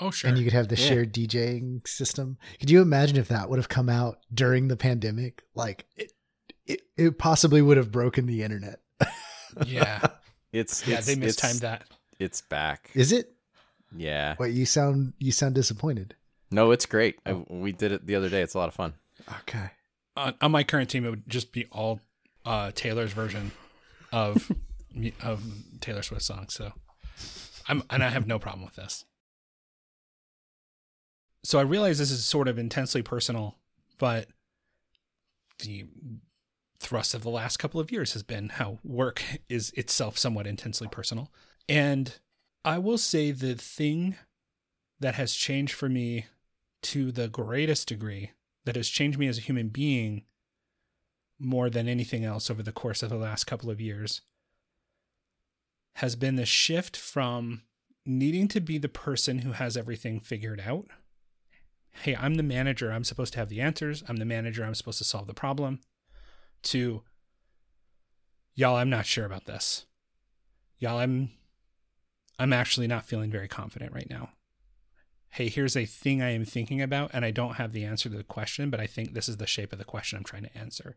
[0.01, 0.29] Oh, sure.
[0.29, 0.87] And you could have the Yeah.
[0.89, 2.37] shared DJing system.
[2.61, 5.43] Could you imagine if that would have come out during the pandemic?
[5.55, 6.13] Like it,
[6.67, 8.81] it, it possibly would have broken the internet.
[9.67, 10.01] yeah.
[10.53, 11.85] It's Yeah, it's, they it's- mistimed that.
[12.19, 12.91] It's back.
[12.95, 13.33] Is it?
[13.97, 14.37] yeah.
[14.39, 16.15] Wait, you sound you sound disappointed.
[16.51, 17.17] No, it's great.
[17.25, 18.43] I, we did it the other day.
[18.43, 18.93] It's a lot of fun.
[19.41, 19.71] Okay.
[20.15, 22.01] On, on my current team, it would just be all
[22.45, 23.53] uh, Taylor's version
[24.13, 24.53] of
[25.23, 25.43] of
[25.81, 26.55] Taylor Swift songs.
[26.55, 26.73] So,
[27.69, 29.05] I'm and I have no problem with this.
[31.45, 33.57] so I realize this is sort of intensely personal,
[33.99, 34.29] but
[35.59, 35.87] the
[36.79, 40.89] thrust of the last couple of years has been how work is itself somewhat intensely
[40.89, 41.31] personal.
[41.69, 42.19] And
[42.65, 44.17] I will say the thing
[45.01, 46.27] that has changed for me
[46.83, 48.33] to the greatest degree,
[48.65, 50.23] that has changed me as a human being
[51.43, 54.23] more than anything else over the course of the last couple of years,
[55.97, 57.63] has been the shift from
[58.07, 60.87] needing to be the person who has everything figured out.
[61.91, 62.91] Hey, I'm the manager.
[62.91, 64.03] I'm supposed to have the answers.
[64.09, 64.65] I'm the manager.
[64.65, 65.81] I'm supposed to solve the problem
[66.63, 67.03] to
[68.55, 69.87] y'all i'm not sure about this
[70.79, 71.31] y'all i'm
[72.39, 74.31] i'm actually not feeling very confident right now
[75.31, 78.17] hey here's a thing i am thinking about and i don't have the answer to
[78.17, 80.57] the question but i think this is the shape of the question i'm trying to
[80.57, 80.97] answer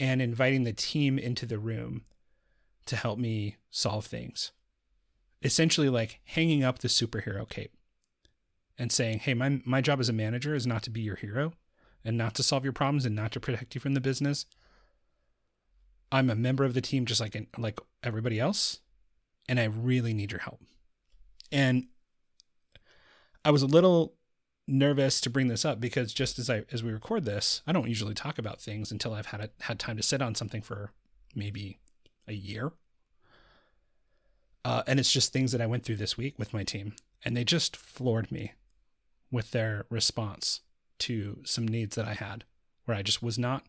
[0.00, 2.02] and inviting the team into the room
[2.86, 4.52] to help me solve things
[5.42, 7.74] essentially like hanging up the superhero cape
[8.76, 11.52] and saying hey my, my job as a manager is not to be your hero
[12.04, 14.46] and not to solve your problems and not to protect you from the business.
[16.10, 18.80] I'm a member of the team just like like everybody else,
[19.48, 20.62] and I really need your help.
[21.52, 21.88] And
[23.44, 24.14] I was a little
[24.68, 27.88] nervous to bring this up because just as I as we record this, I don't
[27.88, 30.92] usually talk about things until I've had a, had time to sit on something for
[31.34, 31.78] maybe
[32.26, 32.72] a year.
[34.64, 36.94] Uh, and it's just things that I went through this week with my team,
[37.24, 38.52] and they just floored me
[39.30, 40.60] with their response
[40.98, 42.44] to some needs that I had
[42.84, 43.64] where I just was not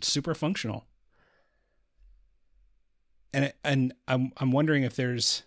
[0.00, 0.84] super functional.
[3.32, 5.44] And and I'm I'm wondering if there's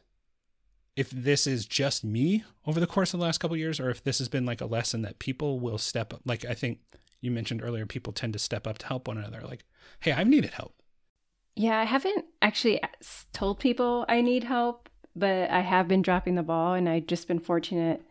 [0.95, 4.03] if this is just me over the course of the last couple years or if
[4.03, 6.79] this has been like a lesson that people will step up like I think
[7.21, 9.63] you mentioned earlier people tend to step up to help one another like
[9.99, 10.73] hey I've needed help.
[11.57, 12.81] Yeah, I haven't actually
[13.31, 17.29] told people I need help, but I have been dropping the ball and I've just
[17.29, 18.01] been fortunate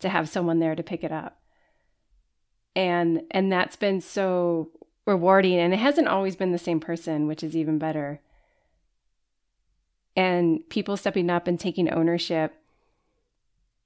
[0.00, 1.38] to have someone there to pick it up
[2.76, 4.70] and and that's been so
[5.06, 8.20] rewarding and it hasn't always been the same person which is even better
[10.18, 12.52] and people stepping up and taking ownership.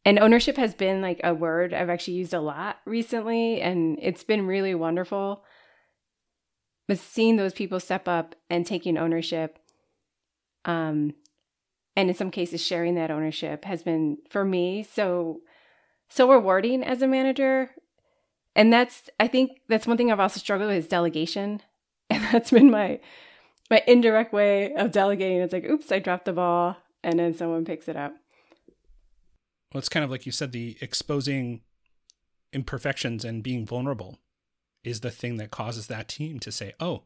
[0.02, 4.24] And ownership has been like a word i've actually used a lot recently and it's
[4.24, 5.44] been really wonderful.
[6.88, 9.58] But seeing those people step up and taking ownership
[10.64, 11.12] um
[11.96, 15.42] and in some cases sharing that ownership has been for me so
[16.08, 17.72] so rewarding as a manager.
[18.56, 21.60] And that's i think that's one thing i've also struggled with is delegation.
[22.10, 23.00] And that's been my
[23.72, 25.38] my indirect way of delegating.
[25.38, 28.14] It's like oops i dropped the ball and then someone picks it up.
[29.72, 31.62] Well it's kind of like you said the exposing
[32.52, 34.18] imperfections and being vulnerable
[34.84, 37.04] is the thing that causes that team to say oh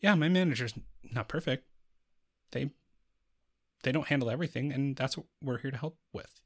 [0.00, 1.66] yeah my manager's not perfect.
[2.52, 2.70] They
[3.82, 6.40] they don't handle everything and that's what we're here to help with.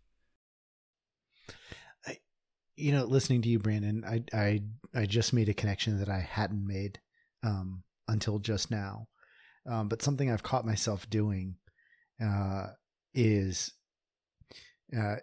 [2.76, 4.62] You know, listening to you, Brandon, I I
[4.94, 6.98] I just made a connection that I hadn't made
[7.42, 9.06] um, until just now.
[9.70, 11.54] Um, but something I've caught myself doing
[12.22, 12.68] uh,
[13.14, 13.72] is
[14.96, 15.16] uh,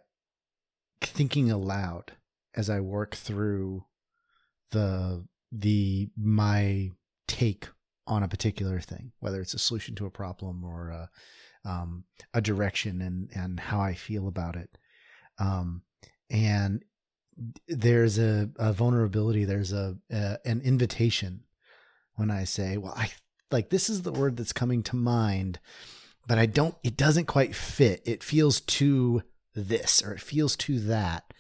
[1.02, 2.14] thinking aloud
[2.56, 3.84] as I work through
[4.72, 6.92] the the my
[7.28, 7.68] take
[8.06, 11.10] on a particular thing, whether it's a solution to a problem or a,
[11.70, 14.78] um, a direction and and how I feel about it.
[15.40, 15.84] Um,
[16.30, 16.84] and
[17.68, 21.42] there's a, a vulnerability there's a, a, an invitation
[22.16, 23.08] when i say well i
[23.52, 25.60] like this is the word that's coming to mind
[26.28, 29.22] but i don't it doesn't quite fit it feels too
[29.56, 31.34] this or it feels too that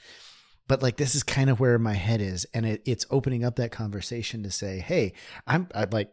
[0.68, 3.56] but like this is kind of where my head is and it, it's opening up
[3.56, 5.14] that conversation to say hey
[5.46, 6.12] i'm i like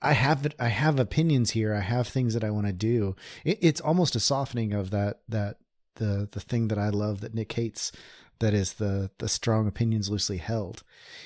[0.00, 1.74] I have I have opinions here.
[1.74, 3.14] I have things that I want to do.
[3.44, 5.58] It, it's almost a softening of that that
[5.96, 7.92] the the thing that I love that Nick hates
[8.38, 10.82] that is the the strong opinions loosely held.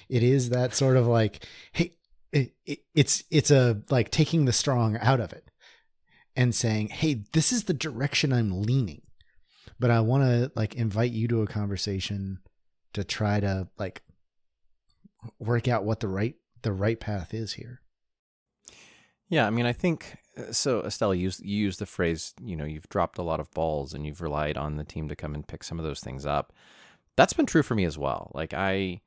[0.09, 1.93] It is that sort of like, hey,
[2.33, 5.51] it, it, it's it's a like taking the strong out of it
[6.37, 9.03] and saying, hey, this is the direction I'm leaning,
[9.79, 12.39] but I want to like invite you to a conversation
[12.93, 14.03] to try to like
[15.39, 17.81] work out what the right the right path is here.
[19.29, 20.81] Yeah, I mean, I think uh, so.
[20.81, 24.05] Estelle, you you used the phrase, you know, you've dropped a lot of balls and
[24.07, 26.53] you've relied on the team to come and pick some of those things up
[27.21, 28.31] that's been true for me as well.
[28.35, 29.03] Like I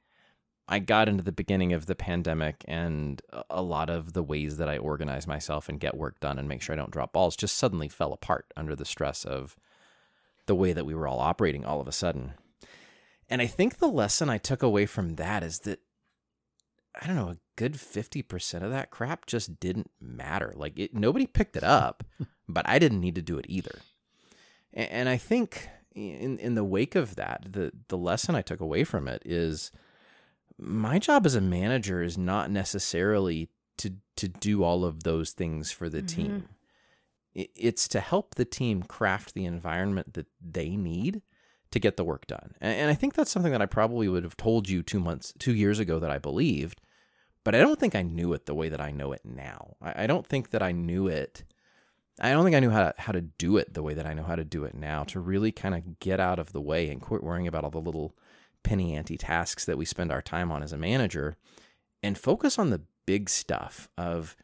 [0.67, 4.69] I got into the beginning of the pandemic and a lot of the ways that
[4.69, 7.57] I organize myself and get work done and make sure I don't drop balls just
[7.57, 9.57] suddenly fell apart under the stress of
[10.45, 12.33] the way that we were all operating all of a sudden.
[13.29, 15.79] And I think the lesson I took away from that is that
[17.01, 20.53] I don't know, a good 50% of that crap just didn't matter.
[20.55, 22.03] Like it nobody picked it up,
[22.47, 23.79] but I didn't need to do it either.
[24.73, 28.83] And I think in in the wake of that, the the lesson I took away
[28.83, 29.71] from it is
[30.57, 35.71] my job as a manager is not necessarily to to do all of those things
[35.71, 36.21] for the mm-hmm.
[36.21, 36.49] team.
[37.35, 41.23] It's to help the team craft the environment that they need
[41.71, 42.53] to get the work done.
[42.61, 45.55] And I think that's something that I probably would have told you two months, two
[45.55, 46.79] years ago that I believed,
[47.43, 49.75] but I don't think I knew it the way that I know it now.
[49.81, 51.43] I don't think that I knew it.
[52.19, 54.13] I don't think I knew how to, how to do it the way that I
[54.13, 56.89] know how to do it now to really kind of get out of the way
[56.89, 58.15] and quit worrying about all the little
[58.63, 61.35] penny ante tasks that we spend our time on as a manager
[62.01, 64.35] and focus on the big stuff of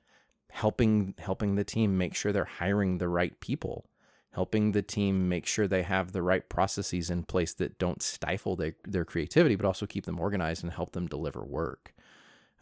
[0.51, 3.89] helping helping the team make sure they're hiring the right people
[4.31, 8.55] helping the team make sure they have the right processes in place that don't stifle
[8.55, 11.93] their, their creativity, but also keep them organized and help them deliver work.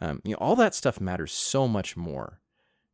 [0.00, 2.40] Um, you know, all that stuff matters so much more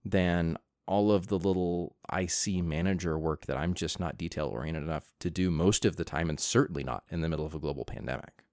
[0.05, 5.13] than all of the little IC manager work that I'm just not detail oriented enough
[5.21, 7.85] to do most of the time, and certainly not in the middle of a global
[7.85, 8.44] pandemic.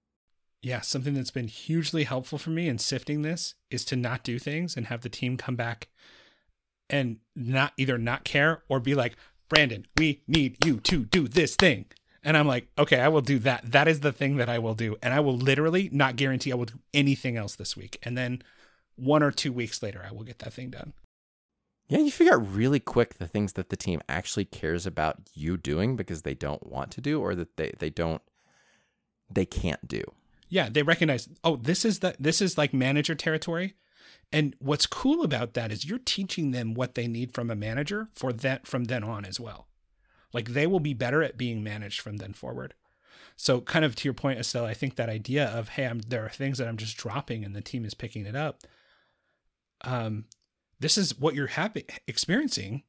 [0.62, 4.38] Yeah, something that's been hugely helpful for me in sifting this is to not do
[4.38, 5.88] things and have the team come back
[6.88, 9.16] and not either not care or be like,
[9.48, 11.86] Brandon, we need you to do this thing.
[12.22, 13.72] And I'm like, okay, I will do that.
[13.72, 14.96] That is the thing that I will do.
[15.02, 17.98] And I will literally not guarantee I will do anything else this week.
[18.04, 18.42] And then
[18.94, 20.92] one or two weeks later, I will get that thing done.
[21.88, 25.56] Yeah, you figure out really quick the things that the team actually cares about you
[25.56, 28.22] doing because they don't want to do or that they, they don't,
[29.28, 30.04] they can't do.
[30.52, 33.72] Yeah, they recognize, oh, this is the, this is like manager territory.
[34.30, 38.08] And what's cool about that is you're teaching them what they need from a manager
[38.14, 39.66] for that from then on as well.
[40.30, 42.74] Like they will be better at being managed from then forward.
[43.34, 46.26] So kind of to your point, Estelle, I think that idea of, hey, I'm, there
[46.26, 48.60] are things that I'm just dropping and the team is picking it up.
[49.80, 50.26] Um,
[50.80, 52.82] this is what you're happy experiencing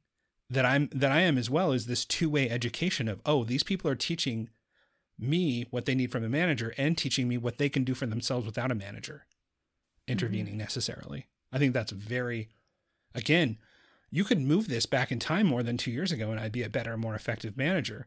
[0.50, 3.90] that I'm that I am as well is this two-way education of, oh, these people
[3.90, 4.50] are teaching
[5.18, 8.06] me what they need from a manager and teaching me what they can do for
[8.06, 9.26] themselves without a manager
[10.06, 10.58] intervening mm-hmm.
[10.58, 11.26] necessarily.
[11.52, 12.48] I think that's very,
[13.14, 13.58] again,
[14.10, 16.62] you could move this back in time more than two years ago and I'd be
[16.62, 18.06] a better, more effective manager.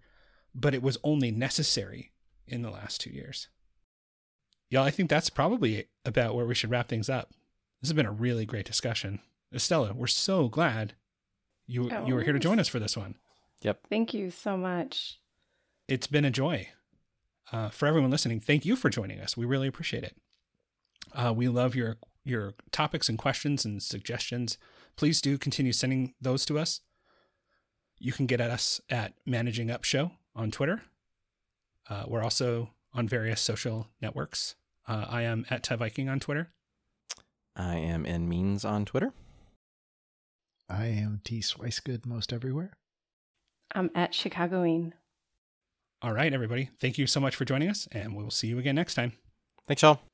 [0.54, 2.12] But it was only necessary
[2.48, 3.48] in the last two years.
[4.70, 7.30] Y'all, I think that's probably about where we should wrap things up.
[7.82, 9.20] This has been a really great discussion.
[9.54, 10.94] Estella, we're so glad
[11.68, 13.16] you oh, you were here to join us for this one.
[13.62, 13.82] Yep.
[13.90, 15.20] Thank you so much.
[15.88, 16.70] It's been a joy.
[17.52, 19.38] Uh, for everyone listening, thank you for joining us.
[19.38, 20.16] We really appreciate it.
[21.14, 24.58] Uh, we love your your topics and questions and suggestions.
[24.98, 26.82] Please do continue sending those to us.
[28.00, 30.82] You can get at us at Managing Up Show on Twitter.
[31.90, 34.56] Uh, we're also on various social networks.
[34.88, 36.50] Uh, I am at tehviking on Twitter.
[37.56, 39.14] I am in Means on Twitter.
[40.70, 42.78] I am T Swicegood most everywhere.
[43.74, 44.94] I'm at Chicagoine.
[46.02, 46.70] All right, everybody.
[46.80, 49.14] Thank you so much for joining us, and we will see you again next time.
[49.68, 50.07] Thanks, y'all.